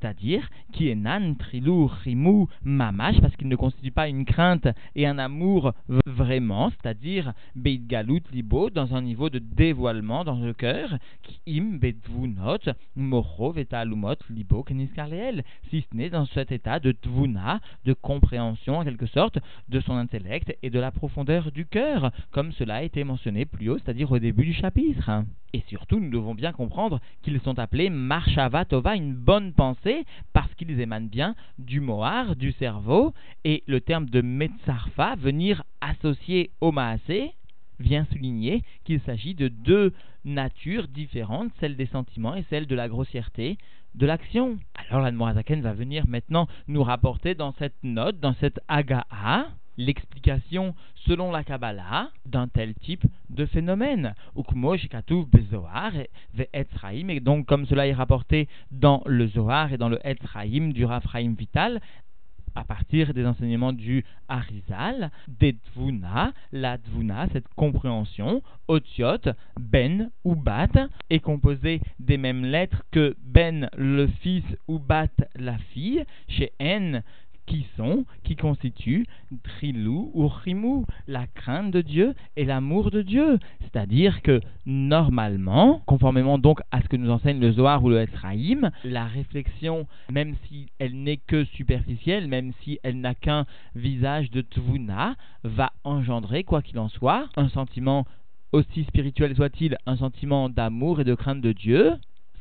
c'est-à-dire 0.03 0.49
qui 0.73 0.89
est 0.89 0.95
nan, 0.95 1.37
trilou, 1.37 1.87
rimou, 1.87 2.49
mamash, 2.65 3.21
parce 3.21 3.37
qu'il 3.37 3.49
ne 3.49 3.57
constitue 3.57 3.93
pas 3.93 4.09
une 4.09 4.25
crainte 4.25 4.67
et 4.97 5.07
un 5.07 5.19
amour 5.19 5.73
vraiment, 6.07 6.71
c'est-à-dire 6.71 7.33
beit 7.55 7.79
galut 7.79 8.23
libo, 8.33 8.71
dans 8.71 8.95
un 8.95 9.03
niveau 9.03 9.31
de 9.31 9.39
dévoilement 9.39 10.25
dans 10.25 10.39
le 10.41 10.53
cœur, 10.53 10.99
qui 11.23 11.41
im 11.49 11.79
betvunot, 11.79 12.73
moro 12.97 13.53
vetalumot 13.53 14.17
libo 14.31 14.63
keniskarleel, 14.63 15.45
si 15.71 15.83
ce 15.83 15.97
n'est 15.97 16.11
dans 16.11 16.27
cet 16.27 16.51
état 16.51 16.81
de 16.81 16.93
tvuna, 16.93 17.61
de 17.85 17.93
compréhension 17.93 18.79
en 18.79 18.85
quelque 18.85 19.07
sorte 19.07 19.39
de 19.69 19.81
son 19.81 19.95
intellect 19.95 20.57
et 20.63 20.71
de 20.71 20.81
la 20.81 20.91
profondeur 20.91 21.53
du 21.53 21.67
cœur, 21.67 22.11
comme 22.31 22.53
cela 22.53 22.77
a 22.77 22.83
été 22.83 23.05
mentionné 23.05 23.45
plus 23.45 23.71
haut, 23.71 23.79
c'est-à-dire 23.79 24.11
au 24.11 24.19
début 24.19 24.45
du 24.45 24.53
chapitre. 24.53 25.25
Et 25.55 25.63
surtout, 25.69 26.01
nous 26.01 26.11
devons 26.11 26.35
bien 26.35 26.53
comprendre 26.53 26.99
qu'ils 27.23 27.39
sont 27.41 27.59
appelés 27.59 27.91
Marshava 27.91 28.65
Tova, 28.65 28.97
une 28.97 29.13
bonne 29.13 29.53
pensée, 29.53 29.92
parce 30.33 30.53
qu'ils 30.55 30.81
émanent 30.81 31.09
bien 31.09 31.35
du 31.59 31.81
Mohar, 31.81 32.37
du 32.37 32.53
cerveau, 32.53 33.15
et 33.45 33.63
le 33.67 33.81
terme 33.81 34.09
de 34.09 34.21
Metzarfa, 34.21 35.17
venir 35.17 35.63
associer 35.81 36.51
au 36.61 36.73
Maasé, 36.73 37.33
vient 37.79 38.05
souligner 38.07 38.63
qu'il 38.85 39.01
s'agit 39.01 39.35
de 39.35 39.49
deux 39.49 39.93
natures 40.25 40.89
différentes, 40.89 41.51
celle 41.61 41.77
des 41.77 41.87
sentiments 41.87 42.35
et 42.35 42.45
celle 42.49 42.67
de 42.67 42.75
la 42.75 42.89
grossièreté 42.89 43.59
de 43.95 44.07
l'action. 44.07 44.59
Alors 44.75 45.03
l'Admorazaken 45.03 45.61
va 45.61 45.73
venir 45.73 46.07
maintenant 46.07 46.47
nous 46.69 46.83
rapporter 46.83 47.35
dans 47.35 47.53
cette 47.53 47.83
note, 47.83 48.21
dans 48.21 48.35
cette 48.35 48.61
Agaha, 48.69 49.49
l'explication 49.77 50.75
selon 50.95 51.31
la 51.31 51.45
Kabbalah 51.45 52.11
d'un 52.27 52.49
tel 52.49 52.75
type 52.75 53.05
de 53.31 53.47
phénomène. 53.47 54.15
et 57.09 57.21
donc 57.21 57.47
comme 57.47 57.67
cela 57.67 57.87
est 57.87 57.93
rapporté 57.93 58.49
dans 58.71 59.03
le 59.07 59.27
Zohar 59.29 59.73
et 59.73 59.79
dans 59.79 59.89
le 59.89 59.99
Etzraim 60.07 60.71
du 60.73 60.85
Rafraim 60.85 61.35
Vital, 61.37 61.81
à 62.55 62.65
partir 62.65 63.15
des 63.15 63.27
enseignements 63.27 63.73
du 63.73 64.05
Harizal, 64.29 65.11
des 65.29 65.55
Tvuna, 65.55 66.33
la 66.53 66.79
Tvuna, 66.79 67.27
cette 67.33 67.49
compréhension, 67.57 68.43
Otiot, 68.69 69.33
Ben 69.59 70.11
ou 70.25 70.35
Bat, 70.35 70.89
est 71.11 71.21
composée 71.21 71.81
des 71.99 72.19
mêmes 72.19 72.45
lettres 72.45 72.83
que 72.91 73.17
Ben 73.23 73.69
le 73.77 74.07
fils 74.07 74.45
ou 74.69 74.79
Bat 74.79 75.09
la 75.37 75.59
fille, 75.73 76.05
chez 76.29 76.53
N 76.59 77.03
qui 77.47 77.67
sont, 77.77 78.05
qui 78.25 78.37
constituent 78.37 79.07
Trilou 79.43 80.11
ou 80.15 80.29
Rimou, 80.29 80.87
la 81.07 81.27
crainte 81.27 81.71
de 81.71 81.81
Dieu 81.81 82.15
et 82.37 82.45
l'amour 82.45 82.91
de 82.91 83.03
Dieu. 83.03 83.39
C'est-à-dire 83.61 84.23
que 84.23 84.41
normalement, 84.67 85.83
conformément 85.87 86.39
donc 86.39 86.61
à 86.71 86.83
ce 86.83 86.89
que 86.89 86.97
nous 86.97 87.11
enseigne 87.11 87.41
le 87.41 87.53
Zohar 87.53 87.83
ou 87.83 87.89
le 87.89 88.01
Esraïm, 88.01 88.71
la 88.85 89.05
réflexion, 89.05 89.87
même 90.11 90.35
si 90.47 90.69
elle 90.79 90.95
n'est 91.03 91.17
que 91.17 91.45
superficielle, 91.45 92.29
même 92.29 92.53
si 92.63 92.79
elle 92.83 93.01
n'a 93.01 93.15
qu'un 93.15 93.47
visage 93.75 94.31
de 94.31 94.43
Tvuna, 94.43 95.17
va 95.45 95.73
engendrer, 95.85 96.45
quoi 96.45 96.63
qu'il 96.63 96.79
en 96.79 96.89
soit, 96.89 97.29
un 97.37 97.49
sentiment 97.49 98.07
aussi 98.53 98.85
spirituel 98.85 99.35
soit-il, 99.35 99.77
un 99.87 99.97
sentiment 99.97 100.49
d'amour 100.49 101.01
et 101.01 101.05
de 101.05 101.15
crainte 101.15 101.41
de 101.41 101.53
Dieu, 101.53 101.93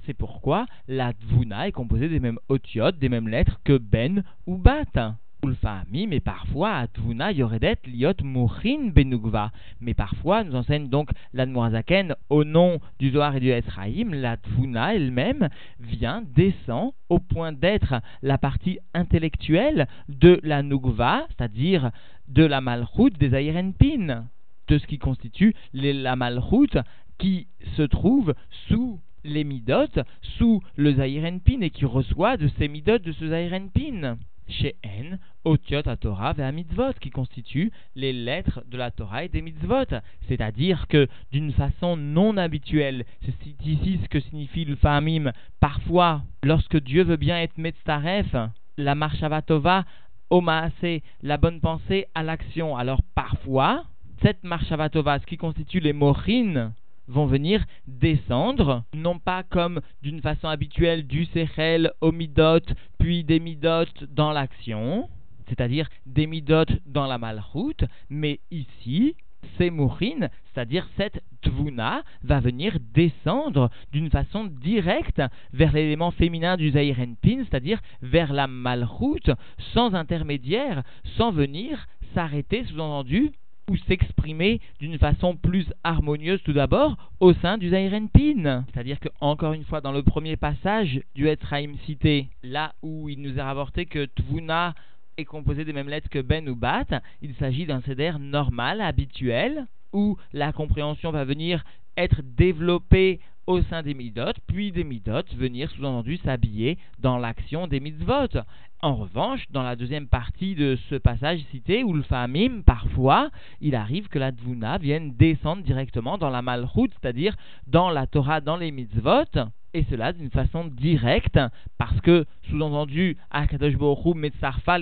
c'est 0.05 0.13
pourquoi 0.13 0.65
la 0.87 1.13
Dvuna 1.13 1.67
est 1.67 1.71
composée 1.71 2.09
des 2.09 2.19
mêmes 2.19 2.39
otiotes, 2.49 2.99
des 2.99 3.09
mêmes 3.09 3.27
lettres 3.27 3.59
que 3.63 3.77
Ben 3.77 4.23
ou 4.47 4.57
Bat. 4.57 5.15
Ulfahami, 5.43 6.07
mais 6.07 6.19
parfois 6.19 6.71
à 6.75 6.87
Dvuna 6.87 7.31
yoredet 7.31 7.77
liot 7.87 8.23
murin 8.23 8.89
benugva. 8.93 9.51
Mais 9.79 9.93
parfois, 9.93 10.43
nous 10.43 10.55
enseigne 10.55 10.87
donc 10.87 11.09
l'Admorazaken 11.33 12.15
au 12.29 12.43
nom 12.43 12.79
du 12.99 13.11
Zohar 13.11 13.35
et 13.35 13.39
du 13.39 13.49
Esraïm, 13.49 14.13
la 14.13 14.37
Dvuna 14.37 14.95
elle-même 14.95 15.49
vient, 15.79 16.21
descend 16.35 16.91
au 17.09 17.19
point 17.19 17.53
d'être 17.53 18.01
la 18.21 18.37
partie 18.37 18.79
intellectuelle 18.93 19.87
de 20.09 20.39
la 20.43 20.61
Nugva, 20.61 21.25
c'est-à-dire 21.29 21.91
de 22.27 22.43
la 22.43 22.61
Malchut 22.61 23.11
des 23.19 23.33
Aïrenpin, 23.33 24.25
de 24.67 24.77
ce 24.77 24.85
qui 24.85 24.99
constitue 24.99 25.55
la 25.73 26.15
Malchut 26.15 26.77
qui 27.17 27.47
se 27.75 27.83
trouve 27.83 28.33
sous 28.67 28.99
les 29.23 29.43
midotes 29.43 29.99
sous 30.37 30.61
le 30.75 30.93
Zahirenpin 30.93 31.61
et 31.61 31.69
qui 31.69 31.85
reçoit 31.85 32.37
de 32.37 32.47
ces 32.57 32.67
midotes 32.67 33.03
de 33.03 33.11
ce 33.11 33.27
Zahirenpin. 33.27 34.17
Chez 34.47 34.75
N, 34.83 35.17
Otiot 35.45 35.87
à 35.87 35.95
Torah 35.95 36.33
et 36.37 36.51
mitzvot, 36.51 36.93
qui 36.99 37.09
constituent 37.09 37.71
les 37.95 38.11
lettres 38.11 38.63
de 38.67 38.77
la 38.77 38.91
Torah 38.91 39.23
et 39.23 39.29
des 39.29 39.41
mitzvot. 39.41 39.85
C'est-à-dire 40.27 40.87
que, 40.89 41.07
d'une 41.31 41.53
façon 41.53 41.95
non 41.95 42.35
habituelle, 42.35 43.05
c'est 43.21 43.65
ici 43.65 43.99
ce 44.03 44.09
que 44.09 44.19
signifie 44.19 44.65
le 44.65 44.75
famim, 44.75 45.31
parfois, 45.61 46.23
lorsque 46.43 46.77
Dieu 46.77 47.03
veut 47.03 47.15
bien 47.15 47.39
être 47.39 47.57
Metzaref, 47.57 48.35
la 48.77 48.95
Marshavatova, 48.95 49.85
Omaase, 50.29 51.01
la 51.21 51.37
bonne 51.37 51.61
pensée 51.61 52.07
à 52.13 52.23
l'action. 52.23 52.75
Alors 52.75 53.01
parfois, 53.15 53.85
cette 54.21 54.43
Marshavatova, 54.43 55.19
ce 55.19 55.25
qui 55.25 55.37
constitue 55.37 55.79
les 55.79 55.93
morines, 55.93 56.73
vont 57.11 57.25
venir 57.25 57.63
descendre, 57.87 58.83
non 58.93 59.19
pas 59.19 59.43
comme 59.43 59.81
d'une 60.01 60.21
façon 60.21 60.47
habituelle 60.47 61.05
du 61.05 61.25
Sechel 61.25 61.91
au 62.01 62.11
Midot, 62.11 62.61
puis 62.99 63.23
des 63.23 63.39
Midot 63.39 63.85
dans 64.09 64.31
l'action, 64.31 65.09
c'est-à-dire 65.47 65.89
des 66.05 66.25
Midot 66.25 66.65
dans 66.85 67.07
la 67.07 67.17
Malchut, 67.17 67.85
mais 68.09 68.39
ici, 68.49 69.15
c'est 69.57 69.69
Mourine, 69.69 70.29
c'est-à-dire 70.53 70.87
cette 70.95 71.21
Tvuna, 71.41 72.03
va 72.23 72.39
venir 72.39 72.77
descendre 72.93 73.69
d'une 73.91 74.09
façon 74.09 74.45
directe 74.45 75.21
vers 75.51 75.73
l'élément 75.73 76.11
féminin 76.11 76.55
du 76.55 76.71
Zairenpin, 76.71 77.43
c'est-à-dire 77.43 77.81
vers 78.01 78.31
la 78.31 78.47
Malchut, 78.47 79.31
sans 79.73 79.93
intermédiaire, 79.95 80.83
sans 81.17 81.31
venir 81.31 81.87
s'arrêter, 82.13 82.63
sous-entendu, 82.65 83.31
ou 83.71 83.77
s'exprimer 83.87 84.59
d'une 84.81 84.97
façon 84.97 85.37
plus 85.37 85.65
harmonieuse 85.85 86.43
tout 86.43 86.51
d'abord 86.51 86.97
au 87.21 87.31
sein 87.33 87.57
du 87.57 87.69
Zairenpin. 87.69 88.65
C'est-à-dire 88.73 88.99
que, 88.99 89.07
encore 89.21 89.53
une 89.53 89.63
fois, 89.63 89.79
dans 89.79 89.93
le 89.93 90.03
premier 90.03 90.35
passage 90.35 90.99
du 91.15 91.29
Etzraim 91.29 91.75
cité, 91.85 92.27
là 92.43 92.73
où 92.81 93.07
il 93.07 93.21
nous 93.21 93.37
est 93.37 93.41
rapporté 93.41 93.85
que 93.85 94.07
Tvuna 94.07 94.75
est 95.17 95.23
composé 95.23 95.63
des 95.63 95.71
mêmes 95.71 95.87
lettres 95.87 96.09
que 96.09 96.19
Ben 96.19 96.49
ou 96.49 96.55
Bat, 96.57 97.01
il 97.21 97.33
s'agit 97.35 97.65
d'un 97.65 97.79
céder 97.81 98.11
normal, 98.19 98.81
habituel, 98.81 99.67
où 99.93 100.17
la 100.33 100.51
compréhension 100.51 101.11
va 101.11 101.23
venir 101.23 101.63
être 101.95 102.21
développée 102.23 103.21
au 103.51 103.61
sein 103.63 103.83
des 103.83 103.93
midot, 103.93 104.33
puis 104.47 104.71
des 104.71 104.83
midot 104.83 105.23
venir 105.35 105.69
sous-entendu 105.71 106.17
s'habiller 106.17 106.77
dans 106.99 107.17
l'action 107.17 107.67
des 107.67 107.79
mitzvot. 107.79 108.39
En 108.81 108.95
revanche, 108.95 109.43
dans 109.51 109.61
la 109.61 109.75
deuxième 109.75 110.07
partie 110.07 110.55
de 110.55 110.77
ce 110.89 110.95
passage 110.95 111.41
cité, 111.51 111.83
où 111.83 111.93
le 111.93 112.01
famim, 112.01 112.61
parfois, 112.65 113.29
il 113.59 113.75
arrive 113.75 114.07
que 114.07 114.19
la 114.19 114.31
dvuna 114.31 114.77
vienne 114.77 115.13
descendre 115.17 115.63
directement 115.63 116.17
dans 116.17 116.29
la 116.29 116.41
malchut, 116.41 116.89
c'est-à-dire 117.01 117.35
dans 117.67 117.89
la 117.89 118.07
Torah, 118.07 118.41
dans 118.41 118.57
les 118.57 118.71
mitzvot, 118.71 119.25
et 119.73 119.83
cela 119.89 120.13
d'une 120.13 120.31
façon 120.31 120.65
directe, 120.65 121.39
parce 121.77 121.99
que, 122.01 122.25
sous-entendu, 122.49 123.17
Akadosh 123.29 123.75
Metzarfa 124.15 124.79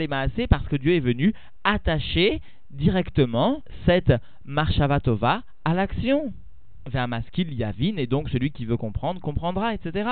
parce 0.49 0.67
que 0.67 0.75
Dieu 0.75 0.93
est 0.93 0.99
venu 0.99 1.33
attacher 1.63 2.41
directement 2.69 3.63
cette 3.85 4.13
Marshavatova 4.45 5.41
à 5.65 5.73
l'action 5.73 6.31
masquil 7.07 7.53
Yavin, 7.53 7.97
et 7.97 8.07
donc 8.07 8.29
celui 8.29 8.51
qui 8.51 8.65
veut 8.65 8.77
comprendre 8.77 9.21
comprendra, 9.21 9.73
etc. 9.73 10.09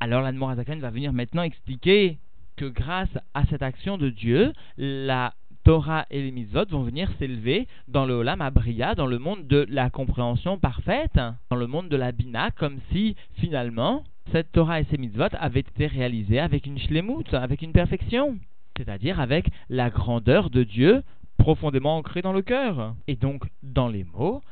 Alors 0.00 0.22
l'Admorazakan 0.22 0.78
va 0.78 0.90
venir 0.90 1.12
maintenant 1.12 1.42
expliquer 1.42 2.18
que 2.56 2.66
grâce 2.66 3.16
à 3.34 3.44
cette 3.46 3.62
action 3.62 3.98
de 3.98 4.10
Dieu, 4.10 4.52
la 4.76 5.34
Torah 5.64 6.04
et 6.10 6.22
les 6.22 6.30
mitzvot 6.30 6.66
vont 6.68 6.82
venir 6.82 7.10
s'élever 7.18 7.66
dans 7.88 8.04
le 8.04 8.14
Olam 8.14 8.42
Abriya, 8.42 8.94
dans 8.94 9.06
le 9.06 9.18
monde 9.18 9.46
de 9.46 9.66
la 9.70 9.88
compréhension 9.88 10.58
parfaite, 10.58 11.18
dans 11.50 11.56
le 11.56 11.66
monde 11.66 11.88
de 11.88 11.96
la 11.96 12.12
Bina, 12.12 12.50
comme 12.50 12.78
si 12.92 13.16
finalement 13.38 14.04
cette 14.30 14.52
Torah 14.52 14.80
et 14.80 14.86
ces 14.90 14.98
mitzvot 14.98 15.34
avaient 15.38 15.60
été 15.60 15.86
réalisées 15.86 16.38
avec 16.38 16.66
une 16.66 16.78
shlemut, 16.78 17.32
avec 17.32 17.62
une 17.62 17.72
perfection, 17.72 18.38
c'est-à-dire 18.76 19.20
avec 19.20 19.48
la 19.70 19.90
grandeur 19.90 20.50
de 20.50 20.64
Dieu 20.64 21.02
profondément 21.38 21.96
ancrée 21.96 22.22
dans 22.22 22.32
le 22.32 22.42
cœur. 22.42 22.94
Et 23.06 23.16
donc, 23.16 23.44
dans 23.62 23.88
les 23.88 24.04
mots, 24.04 24.42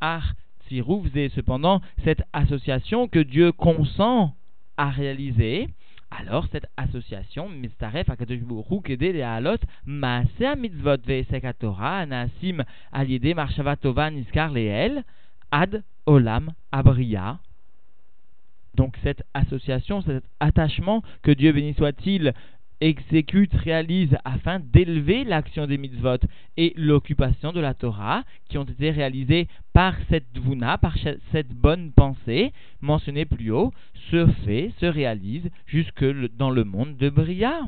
faisait 0.80 1.30
cependant 1.34 1.80
cette 2.04 2.22
association 2.32 3.08
que 3.08 3.18
Dieu 3.18 3.52
consent 3.52 4.34
à 4.76 4.90
réaliser, 4.90 5.68
alors 6.18 6.46
cette 6.52 6.66
association, 6.76 7.48
Mistaref 7.48 8.08
Akadosh 8.10 8.40
Kede 8.84 9.14
de 9.14 9.20
Alot, 9.20 9.56
Maaseh 9.86 10.56
Mitzvot 10.56 10.98
Ve'esek 11.06 11.46
Torah, 11.58 11.98
Anasim 12.00 12.64
Aliede 12.92 13.34
Marshavatova 13.34 14.10
Niskar 14.10 14.50
Leel, 14.50 15.04
Ad 15.50 15.82
Olam 16.06 16.52
Abriya, 16.70 17.38
Donc 18.74 18.96
cette 19.02 19.22
association, 19.34 20.02
cet 20.02 20.24
attachement, 20.40 21.02
que 21.22 21.30
Dieu 21.30 21.52
béni 21.52 21.74
soit-il, 21.74 22.32
exécute, 22.82 23.54
réalise 23.54 24.16
afin 24.24 24.58
d'élever 24.58 25.22
l'action 25.24 25.66
des 25.66 25.78
mitzvot 25.78 26.18
et 26.56 26.72
l'occupation 26.76 27.52
de 27.52 27.60
la 27.60 27.74
Torah 27.74 28.24
qui 28.48 28.58
ont 28.58 28.64
été 28.64 28.90
réalisées 28.90 29.46
par 29.72 29.94
cette 30.10 30.32
dvuna, 30.34 30.78
par 30.78 30.96
cette 31.30 31.52
bonne 31.54 31.92
pensée 31.92 32.52
mentionnée 32.80 33.24
plus 33.24 33.52
haut, 33.52 33.72
se 34.10 34.26
fait, 34.44 34.72
se 34.80 34.86
réalise 34.86 35.48
jusque 35.66 36.04
dans 36.36 36.50
le 36.50 36.64
monde 36.64 36.96
de 36.96 37.08
Bria 37.08 37.62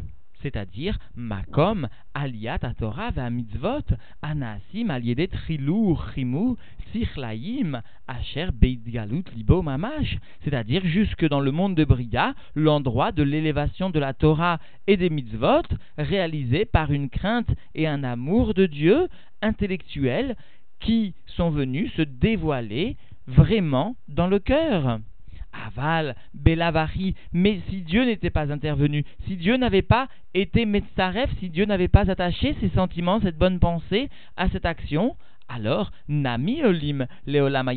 c'est-à-dire 0.45 0.99
Makom, 1.17 1.89
Aliat, 2.13 2.59
Torah, 2.79 3.31
Mitzvot, 3.31 3.97
Anasim, 4.21 4.91
Aliedet, 4.91 5.29
Trilou, 5.29 5.99
Chimou, 6.15 6.59
Sichlaim, 6.93 7.81
Asher, 8.07 8.49
Beidgalut, 8.53 9.25
Libo, 9.35 9.63
Mamash, 9.63 10.19
c'est-à-dire 10.45 10.85
jusque 10.85 11.27
dans 11.27 11.41
le 11.41 11.51
monde 11.51 11.75
de 11.75 11.85
Bria, 11.85 12.35
l'endroit 12.55 13.11
de 13.11 13.23
l'élévation 13.23 13.89
de 13.89 13.99
la 13.99 14.13
Torah 14.13 14.59
et 14.87 14.99
des 14.99 15.09
Mitzvot, 15.09 15.63
réalisé 15.97 16.67
par 16.67 16.93
une 16.93 17.09
crainte 17.09 17.49
et 17.75 17.87
un 17.87 18.05
amour 18.05 18.53
de 18.53 18.67
Dieu 18.67 19.09
intellectuel 19.41 20.37
qui 20.81 21.15
sont 21.25 21.49
venus 21.49 21.91
se 21.95 22.03
dévoiler 22.03 22.99
vraiment 23.27 23.97
dans 24.09 24.27
le 24.27 24.39
cœur. 24.39 24.99
Aval, 25.67 26.17
Belavari, 26.35 27.15
mais 27.33 27.61
si 27.69 27.83
Dieu 27.83 28.05
n'était 28.05 28.31
pas 28.31 28.53
intervenu, 28.53 29.05
si 29.27 29.37
Dieu 29.37 29.57
n'avait 29.57 29.83
pas 29.83 30.09
été 30.35 30.67
Metzaref, 30.67 31.31
si 31.39 31.51
Dieu 31.51 31.65
n'avait 31.65 31.89
pas 31.89 32.11
attaché 32.11 32.57
ses 32.61 32.71
sentiments, 32.71 33.21
cette 33.21 33.39
bonne 33.39 33.61
pensée 33.61 34.09
à 34.37 34.49
cette 34.49 34.67
action, 34.67 35.17
alors 35.49 35.91
Nami 36.09 36.63
Olim, 36.63 37.07
Leolam 37.27 37.71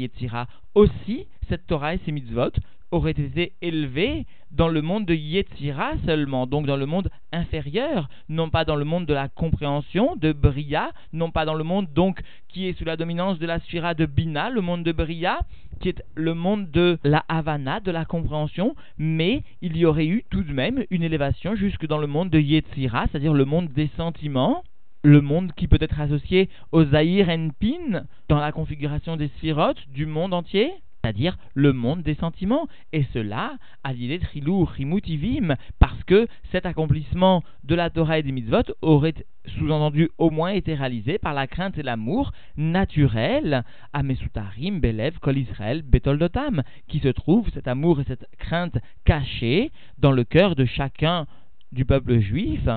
aussi 0.75 1.27
cette 1.49 1.67
Torah 1.67 1.95
et 1.95 1.99
ces 2.05 2.11
mitzvot 2.11 2.51
aurait 2.91 3.11
été 3.11 3.53
élevé 3.61 4.25
dans 4.51 4.67
le 4.67 4.81
monde 4.81 5.05
de 5.05 5.13
Yetzira 5.13 5.93
seulement, 6.05 6.47
donc 6.47 6.65
dans 6.65 6.77
le 6.77 6.85
monde 6.85 7.09
inférieur, 7.31 8.07
non 8.29 8.49
pas 8.49 8.65
dans 8.65 8.75
le 8.75 8.85
monde 8.85 9.05
de 9.05 9.13
la 9.13 9.27
compréhension 9.27 10.15
de 10.15 10.31
Bria, 10.31 10.91
non 11.11 11.31
pas 11.31 11.45
dans 11.45 11.53
le 11.53 11.63
monde 11.63 11.87
donc 11.93 12.21
qui 12.47 12.67
est 12.67 12.77
sous 12.77 12.85
la 12.85 12.97
dominance 12.97 13.39
de 13.39 13.45
la 13.45 13.59
Sphira 13.59 13.93
de 13.93 14.05
Bina, 14.05 14.49
le 14.49 14.61
monde 14.61 14.83
de 14.83 14.91
Bria, 14.91 15.39
qui 15.79 15.89
est 15.89 16.03
le 16.15 16.33
monde 16.33 16.71
de 16.71 16.97
la 17.03 17.23
Havana, 17.27 17.79
de 17.79 17.91
la 17.91 18.05
compréhension, 18.05 18.75
mais 18.97 19.43
il 19.61 19.75
y 19.77 19.85
aurait 19.85 20.07
eu 20.07 20.23
tout 20.29 20.43
de 20.43 20.53
même 20.53 20.85
une 20.89 21.03
élévation 21.03 21.55
jusque 21.55 21.87
dans 21.87 21.99
le 21.99 22.07
monde 22.07 22.29
de 22.29 22.39
Yetzira, 22.39 23.07
c'est-à-dire 23.07 23.33
le 23.33 23.45
monde 23.45 23.69
des 23.73 23.89
sentiments, 23.97 24.63
le 25.03 25.21
monde 25.21 25.51
qui 25.55 25.67
peut 25.67 25.77
être 25.79 25.99
associé 25.99 26.49
aux 26.71 26.85
Zahir 26.85 27.27
Pin 27.59 28.03
dans 28.29 28.39
la 28.39 28.51
configuration 28.51 29.17
des 29.17 29.27
sphirotes 29.27 29.81
du 29.89 30.05
monde 30.05 30.33
entier 30.33 30.71
c'est-à-dire 31.07 31.37
le 31.53 31.71
monde 31.71 32.01
des 32.03 32.15
sentiments. 32.15 32.67
Et 32.91 33.05
cela, 33.13 33.53
à 33.85 33.93
l'idée 33.93 34.19
Trilou, 34.19 34.65
Rimutivim, 34.65 35.55
parce 35.79 36.03
que 36.03 36.27
cet 36.51 36.65
accomplissement 36.65 37.43
de 37.63 37.75
la 37.75 37.89
Torah 37.89 38.19
et 38.19 38.23
des 38.23 38.33
mitzvot 38.33 38.63
aurait 38.81 39.13
sous-entendu 39.57 40.09
au 40.17 40.29
moins 40.29 40.49
été 40.49 40.75
réalisé 40.75 41.17
par 41.17 41.33
la 41.33 41.47
crainte 41.47 41.77
et 41.77 41.83
l'amour 41.83 42.33
naturel 42.57 43.63
à 43.93 44.03
Mesutarim, 44.03 44.81
Belev, 44.81 45.19
Kol 45.19 45.37
Israël, 45.37 45.81
Betoldotam, 45.81 46.61
qui 46.89 46.99
se 46.99 47.07
trouve 47.07 47.49
cet 47.53 47.69
amour 47.69 48.01
et 48.01 48.03
cette 48.03 48.27
crainte 48.37 48.77
cachés 49.05 49.71
dans 49.97 50.11
le 50.11 50.25
cœur 50.25 50.55
de 50.55 50.65
chacun 50.65 51.25
du 51.71 51.85
peuple 51.85 52.19
juif. 52.19 52.67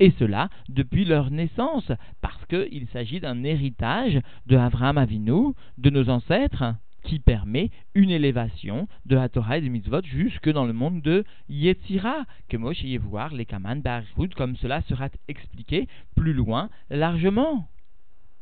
Et 0.00 0.12
cela 0.18 0.48
depuis 0.70 1.04
leur 1.04 1.30
naissance, 1.30 1.92
parce 2.22 2.46
qu'il 2.46 2.86
s'agit 2.94 3.20
d'un 3.20 3.44
héritage 3.44 4.18
de 4.46 4.56
Avraham 4.56 4.96
Avinu, 4.96 5.52
de 5.76 5.90
nos 5.90 6.08
ancêtres 6.08 6.74
qui 7.02 7.18
permet 7.18 7.70
une 7.94 8.10
élévation 8.10 8.88
de 9.06 9.16
la 9.16 9.28
Torah 9.28 9.58
et 9.58 9.60
des 9.60 9.68
mitzvot 9.68 10.02
jusque 10.04 10.50
dans 10.50 10.64
le 10.64 10.72
monde 10.72 11.02
de 11.02 11.24
Yetzira, 11.48 12.24
que 12.48 12.56
Moshe 12.56 12.84
voir 13.00 13.32
les 13.32 13.46
Kaman 13.46 13.82
comme 14.36 14.56
cela 14.56 14.82
sera 14.82 15.08
expliqué 15.28 15.88
plus 16.16 16.32
loin 16.32 16.70
largement. 16.90 17.68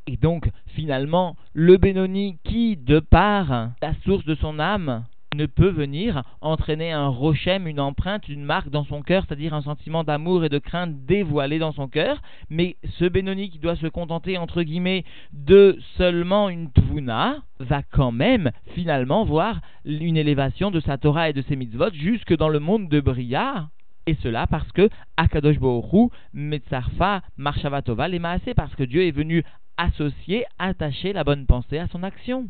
Et 0.07 0.17
donc, 0.17 0.51
finalement, 0.69 1.37
le 1.53 1.77
Benoni 1.77 2.39
qui, 2.45 2.77
de 2.77 2.99
par 2.99 3.73
la 3.81 3.95
source 4.05 4.25
de 4.25 4.35
son 4.35 4.59
âme, 4.59 5.05
ne 5.33 5.47
peut 5.47 5.69
venir 5.69 6.25
entraîner 6.41 6.91
un 6.91 7.07
rochem, 7.07 7.69
une 7.69 7.79
empreinte, 7.79 8.29
une 8.29 8.43
marque 8.43 8.69
dans 8.69 8.85
son 8.85 9.01
cœur, 9.01 9.25
c'est-à-dire 9.27 9.55
un 9.55 9.63
sentiment 9.63 10.03
d'amour 10.03 10.45
et 10.45 10.49
de 10.49 10.59
crainte 10.59 11.07
dévoilé 11.07 11.61
dans 11.61 11.71
son 11.71 11.87
cœur, 11.87 12.21
mais 12.49 12.77
ce 12.99 13.05
Benoni 13.05 13.49
qui 13.49 13.61
doit 13.61 13.77
se 13.77 13.87
contenter, 13.87 14.39
entre 14.39 14.65
guillemets, 14.65 15.05
de 15.33 15.79
seulement 15.97 16.49
une 16.49 16.73
tvuna, 16.73 17.37
va 17.61 17.83
quand 17.83 18.11
même 18.11 18.51
finalement 18.75 19.25
voir 19.25 19.61
une 19.85 20.17
élévation 20.17 20.73
de 20.73 20.81
sa 20.81 20.99
Torah 20.99 21.31
et 21.31 21.33
de 21.33 21.43
ses 21.43 21.55
mitzvot 21.55 21.93
jusque 21.93 22.37
dans 22.37 22.49
le 22.49 22.59
monde 22.59 22.89
de 22.89 23.01
Bria. 23.01 23.69
Et 24.07 24.17
cela 24.23 24.49
parce 24.49 24.73
que 24.73 24.89
Akadosh 25.17 25.61
Bohu, 25.61 26.09
Metzarfa, 26.33 27.23
Marshavatova, 27.37 28.09
les 28.09 28.19
parce 28.57 28.75
que 28.75 28.83
Dieu 28.83 29.07
est 29.07 29.13
venu 29.13 29.45
associer, 29.77 30.45
attacher 30.59 31.13
la 31.13 31.23
bonne 31.23 31.47
pensée 31.47 31.79
à 31.79 31.87
son 31.87 32.03
action. 32.03 32.49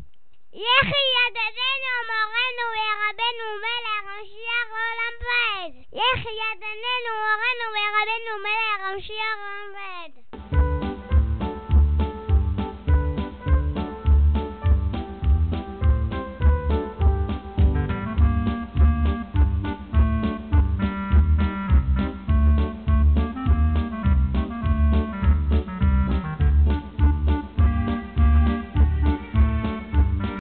יחיידדנו 0.53 1.93
מורנו 2.09 2.65
ורבנו 2.75 3.45
מלך 3.63 4.05
המשיח 4.07 4.67
לעולם 4.69 5.13
ועד. 5.21 5.73
יחיידדנו 5.93 7.11
מורנו 7.19 7.65
ורבנו 7.75 8.43
מלך 8.43 8.79
המשיח 8.79 9.37
לעולם 9.37 9.73
ועד. 9.73 10.20